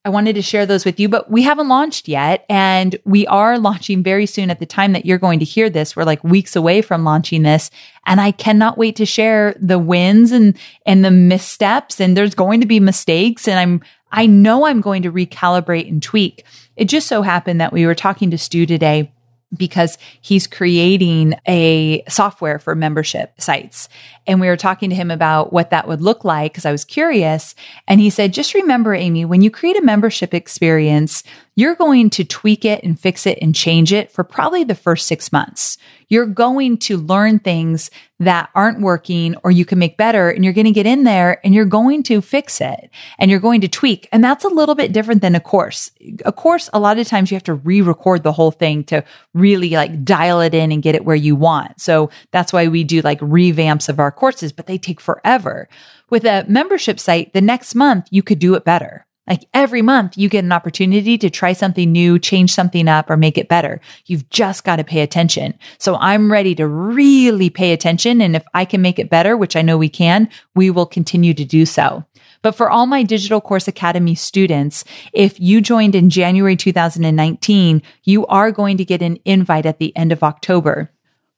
I 0.04 0.10
wanted 0.10 0.34
to 0.34 0.42
share 0.42 0.66
those 0.66 0.84
with 0.84 1.00
you, 1.00 1.08
but 1.08 1.30
we 1.30 1.44
haven't 1.44 1.68
launched 1.68 2.08
yet. 2.08 2.44
And 2.50 2.98
we 3.06 3.28
are 3.28 3.60
launching 3.60 4.02
very 4.02 4.26
soon 4.26 4.50
at 4.50 4.60
the 4.60 4.66
time 4.66 4.94
that 4.94 5.06
you're 5.06 5.20
going 5.20 5.38
to 5.40 5.46
hear 5.46 5.70
this. 5.70 5.96
We're 5.96 6.06
like 6.06 6.24
weeks 6.24 6.56
away 6.56 6.82
from 6.82 7.04
launching 7.04 7.44
this. 7.44 7.70
And 8.08 8.20
I 8.20 8.32
cannot 8.32 8.80
wait 8.80 8.96
to 8.96 9.06
share 9.06 9.56
the 9.60 9.78
wins 9.78 10.32
and, 10.32 10.58
and 10.88 11.06
the 11.06 11.12
missteps. 11.12 12.02
And 12.02 12.18
there's 12.18 12.34
going 12.34 12.62
to 12.62 12.66
be 12.66 12.80
mistakes. 12.80 13.48
And 13.48 13.60
I'm, 13.60 13.82
I 14.12 14.26
know 14.26 14.66
I'm 14.66 14.82
going 14.82 15.04
to 15.04 15.12
recalibrate 15.12 15.88
and 15.88 16.02
tweak. 16.02 16.46
It 16.76 16.86
just 16.86 17.08
so 17.08 17.22
happened 17.22 17.62
that 17.62 17.74
we 17.74 17.86
were 17.86 17.94
talking 17.94 18.32
to 18.32 18.40
Stu 18.40 18.66
today 18.66 19.12
because 19.56 19.98
he's 20.22 20.48
creating 20.48 21.36
a 21.48 22.04
software 22.08 22.60
for 22.60 22.76
membership 22.76 23.34
sites. 23.40 23.90
And 24.28 24.40
we 24.40 24.48
were 24.48 24.58
talking 24.58 24.90
to 24.90 24.96
him 24.96 25.12
about 25.12 25.52
what 25.52 25.72
that 25.72 25.88
would 25.88 26.02
look 26.02 26.24
like 26.24 26.54
because 26.54 26.66
I 26.66 26.72
was 26.72 26.86
curious. 26.86 27.56
And 27.88 28.00
he 28.00 28.10
said, 28.10 28.34
just 28.34 28.54
remember, 28.54 28.94
Amy, 28.94 29.26
when 29.26 29.42
you 29.42 29.52
create 29.52 29.78
a 29.78 29.82
membership 29.82 30.34
experience, 30.34 31.24
you're 31.62 31.76
going 31.76 32.10
to 32.10 32.24
tweak 32.24 32.66
it 32.66 32.84
and 32.84 33.00
fix 33.00 33.28
it 33.28 33.38
and 33.40 33.54
change 33.54 33.94
it 33.94 34.12
for 34.12 34.24
probably 34.24 34.64
the 34.64 34.74
first 34.74 35.06
six 35.06 35.32
months. 35.32 35.78
You're 36.10 36.26
going 36.26 36.78
to 36.80 36.98
learn 36.98 37.38
things 37.38 37.92
that 38.20 38.50
aren't 38.56 38.82
working 38.82 39.36
or 39.44 39.52
you 39.52 39.64
can 39.64 39.78
make 39.78 39.96
better 39.96 40.32
and 40.32 40.44
you're 40.44 40.54
going 40.54 40.66
to 40.66 40.72
get 40.72 40.88
in 40.88 41.04
there 41.04 41.40
and 41.46 41.54
you're 41.54 41.66
going 41.66 42.02
to 42.04 42.20
fix 42.20 42.62
it 42.62 42.90
and 43.20 43.30
you're 43.30 43.40
going 43.40 43.62
to 43.62 43.68
tweak. 43.68 44.10
And 44.12 44.24
that's 44.24 44.44
a 44.44 44.50
little 44.50 44.74
bit 44.74 44.92
different 44.92 45.22
than 45.22 45.36
a 45.36 45.40
course. 45.40 45.92
A 46.26 46.32
course, 46.32 46.68
a 46.74 46.80
lot 46.80 46.98
of 46.98 47.08
times 47.08 47.30
you 47.30 47.36
have 47.36 47.44
to 47.44 47.54
re-record 47.54 48.24
the 48.24 48.34
whole 48.34 48.52
thing 48.52 48.84
to 48.86 49.04
really 49.36 49.70
like 49.70 50.04
dial 50.04 50.42
it 50.42 50.56
in 50.56 50.72
and 50.72 50.82
get 50.82 50.96
it 50.96 51.06
where 51.06 51.16
you 51.16 51.36
want. 51.36 51.80
So 51.80 52.10
that's 52.32 52.52
why 52.52 52.70
we 52.70 52.84
do 52.84 53.02
like 53.02 53.20
revamps 53.20 53.88
of 53.88 54.00
our 54.00 54.12
courses, 54.12 54.52
but 54.52 54.66
they 54.66 54.80
take 54.80 55.00
forever. 55.00 55.70
With 56.10 56.26
a 56.26 56.44
membership 56.48 57.00
site, 57.00 57.34
the 57.34 57.42
next 57.42 57.76
month 57.76 58.08
you 58.10 58.24
could 58.24 58.40
do 58.40 58.56
it 58.56 58.66
better. 58.66 59.06
Like 59.32 59.48
every 59.54 59.82
month 59.82 60.18
you 60.18 60.28
get 60.28 60.44
an 60.44 60.52
opportunity 60.52 61.18
to 61.18 61.30
try 61.30 61.54
something 61.54 61.90
new, 61.90 62.20
change 62.20 62.54
something 62.54 62.90
up 62.90 63.10
or 63.10 63.16
make 63.16 63.38
it 63.38 63.48
better. 63.48 63.80
You've 64.06 64.30
just 64.30 64.66
got 64.66 64.76
to 64.76 64.84
pay 64.84 65.00
attention. 65.00 65.58
So 65.78 65.96
I'm 65.96 66.30
ready 66.30 66.54
to 66.56 66.68
really 66.68 67.50
pay 67.50 67.72
attention. 67.72 68.20
And 68.20 68.36
if 68.36 68.44
I 68.54 68.66
can 68.66 68.82
make 68.82 69.00
it 69.00 69.10
better, 69.10 69.38
which 69.38 69.56
I 69.56 69.62
know 69.62 69.78
we 69.78 69.88
can, 69.88 70.30
we 70.54 70.70
will 70.70 70.86
continue 70.86 71.34
to 71.34 71.46
do 71.46 71.66
so. 71.66 72.04
But 72.42 72.56
for 72.56 72.70
all 72.70 72.88
my 72.88 73.04
Digital 73.04 73.40
Course 73.40 73.70
Academy 73.70 74.16
students, 74.16 74.84
if 75.14 75.40
you 75.40 75.62
joined 75.62 75.96
in 75.96 76.10
January 76.10 76.58
2019, 76.58 77.82
you 78.04 78.28
are 78.28 78.52
going 78.52 78.76
to 78.76 78.84
get 78.84 79.02
an 79.02 79.18
invite 79.24 79.66
at 79.66 79.80
the 79.80 79.96
end 79.96 80.12
of 80.12 80.24
October. 80.24 80.92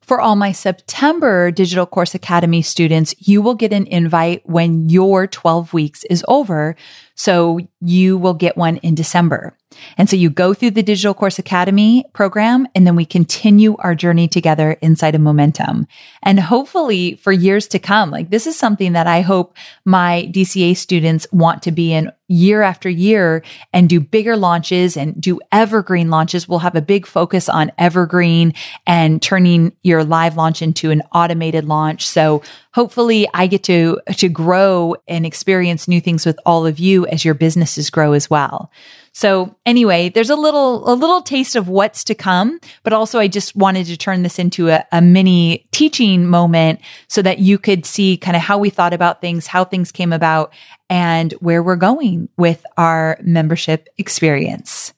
For 0.03 0.19
all 0.19 0.35
my 0.35 0.51
September 0.51 1.49
Digital 1.49 1.85
Course 1.85 2.13
Academy 2.13 2.61
students, 2.61 3.15
you 3.19 3.41
will 3.41 3.55
get 3.55 3.71
an 3.71 3.87
invite 3.87 4.41
when 4.45 4.89
your 4.89 5.27
12 5.27 5.71
weeks 5.71 6.03
is 6.05 6.25
over. 6.27 6.75
So 7.15 7.59
you 7.79 8.17
will 8.17 8.33
get 8.33 8.57
one 8.57 8.77
in 8.77 8.95
December. 8.95 9.55
And 9.97 10.09
so 10.09 10.15
you 10.15 10.29
go 10.29 10.53
through 10.53 10.71
the 10.71 10.83
Digital 10.83 11.13
Course 11.13 11.39
Academy 11.39 12.05
program 12.13 12.67
and 12.75 12.85
then 12.85 12.95
we 12.95 13.05
continue 13.05 13.75
our 13.79 13.95
journey 13.95 14.27
together 14.27 14.73
inside 14.81 15.15
of 15.15 15.21
momentum. 15.21 15.87
And 16.21 16.39
hopefully 16.39 17.15
for 17.15 17.31
years 17.31 17.67
to 17.69 17.79
come, 17.79 18.11
like 18.11 18.29
this 18.29 18.47
is 18.47 18.57
something 18.57 18.93
that 18.93 19.07
I 19.07 19.21
hope 19.21 19.55
my 19.85 20.29
DCA 20.31 20.75
students 20.75 21.27
want 21.31 21.63
to 21.63 21.71
be 21.71 21.93
in 21.93 22.11
year 22.27 22.61
after 22.61 22.89
year 22.89 23.43
and 23.73 23.89
do 23.89 23.99
bigger 23.99 24.35
launches 24.35 24.97
and 24.97 25.19
do 25.19 25.39
evergreen 25.51 26.09
launches. 26.09 26.47
We'll 26.47 26.59
have 26.59 26.75
a 26.75 26.81
big 26.81 27.05
focus 27.05 27.49
on 27.49 27.71
evergreen 27.77 28.53
and 28.87 29.21
turning 29.21 29.73
your 29.83 30.03
live 30.03 30.35
launch 30.37 30.61
into 30.61 30.89
an 30.89 31.01
automated 31.13 31.65
launch. 31.65 32.07
So 32.07 32.41
hopefully 32.73 33.27
I 33.33 33.47
get 33.47 33.63
to, 33.63 33.99
to 34.17 34.29
grow 34.29 34.95
and 35.07 35.25
experience 35.25 35.87
new 35.87 36.01
things 36.01 36.25
with 36.25 36.39
all 36.45 36.65
of 36.65 36.79
you 36.79 37.05
as 37.07 37.23
your 37.23 37.35
businesses 37.35 37.89
grow 37.89 38.13
as 38.13 38.29
well. 38.29 38.71
So 39.13 39.55
anyway, 39.65 40.09
there's 40.09 40.31
a 40.31 40.35
little, 40.35 40.91
a 40.91 40.95
little 40.95 41.21
taste 41.21 41.55
of 41.55 41.69
what's 41.69 42.03
to 42.05 42.15
come, 42.15 42.59
but 42.81 42.93
also 42.93 43.19
I 43.19 43.27
just 43.27 43.55
wanted 43.55 43.85
to 43.85 43.97
turn 43.97 44.23
this 44.23 44.39
into 44.39 44.69
a, 44.69 44.85
a 44.91 45.01
mini 45.01 45.67
teaching 45.71 46.25
moment 46.25 46.81
so 47.07 47.21
that 47.21 47.37
you 47.37 47.59
could 47.59 47.85
see 47.85 48.17
kind 48.17 48.35
of 48.35 48.41
how 48.41 48.57
we 48.57 48.71
thought 48.71 48.93
about 48.93 49.21
things, 49.21 49.45
how 49.45 49.63
things 49.63 49.91
came 49.91 50.11
about 50.11 50.51
and 50.89 51.31
where 51.33 51.61
we're 51.61 51.75
going 51.75 52.27
with 52.37 52.65
our 52.75 53.19
membership 53.21 53.87
experience. 53.99 54.92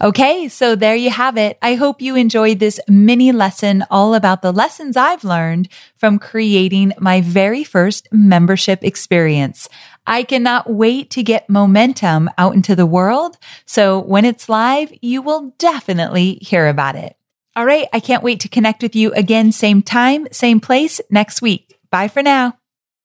Okay, 0.00 0.48
so 0.48 0.76
there 0.76 0.94
you 0.94 1.10
have 1.10 1.36
it. 1.36 1.58
I 1.60 1.74
hope 1.74 2.00
you 2.00 2.14
enjoyed 2.14 2.60
this 2.60 2.78
mini 2.88 3.32
lesson 3.32 3.84
all 3.90 4.14
about 4.14 4.42
the 4.42 4.52
lessons 4.52 4.96
I've 4.96 5.24
learned 5.24 5.68
from 5.96 6.20
creating 6.20 6.92
my 7.00 7.20
very 7.20 7.64
first 7.64 8.06
membership 8.12 8.84
experience. 8.84 9.68
I 10.06 10.22
cannot 10.22 10.70
wait 10.70 11.10
to 11.10 11.24
get 11.24 11.50
momentum 11.50 12.30
out 12.38 12.54
into 12.54 12.76
the 12.76 12.86
world. 12.86 13.38
So 13.66 13.98
when 13.98 14.24
it's 14.24 14.48
live, 14.48 14.92
you 15.02 15.20
will 15.20 15.54
definitely 15.58 16.38
hear 16.42 16.68
about 16.68 16.94
it. 16.94 17.16
All 17.56 17.66
right. 17.66 17.88
I 17.92 17.98
can't 17.98 18.22
wait 18.22 18.38
to 18.40 18.48
connect 18.48 18.82
with 18.82 18.94
you 18.94 19.12
again, 19.14 19.50
same 19.50 19.82
time, 19.82 20.28
same 20.30 20.60
place 20.60 21.00
next 21.10 21.42
week. 21.42 21.76
Bye 21.90 22.08
for 22.08 22.22
now. 22.22 22.57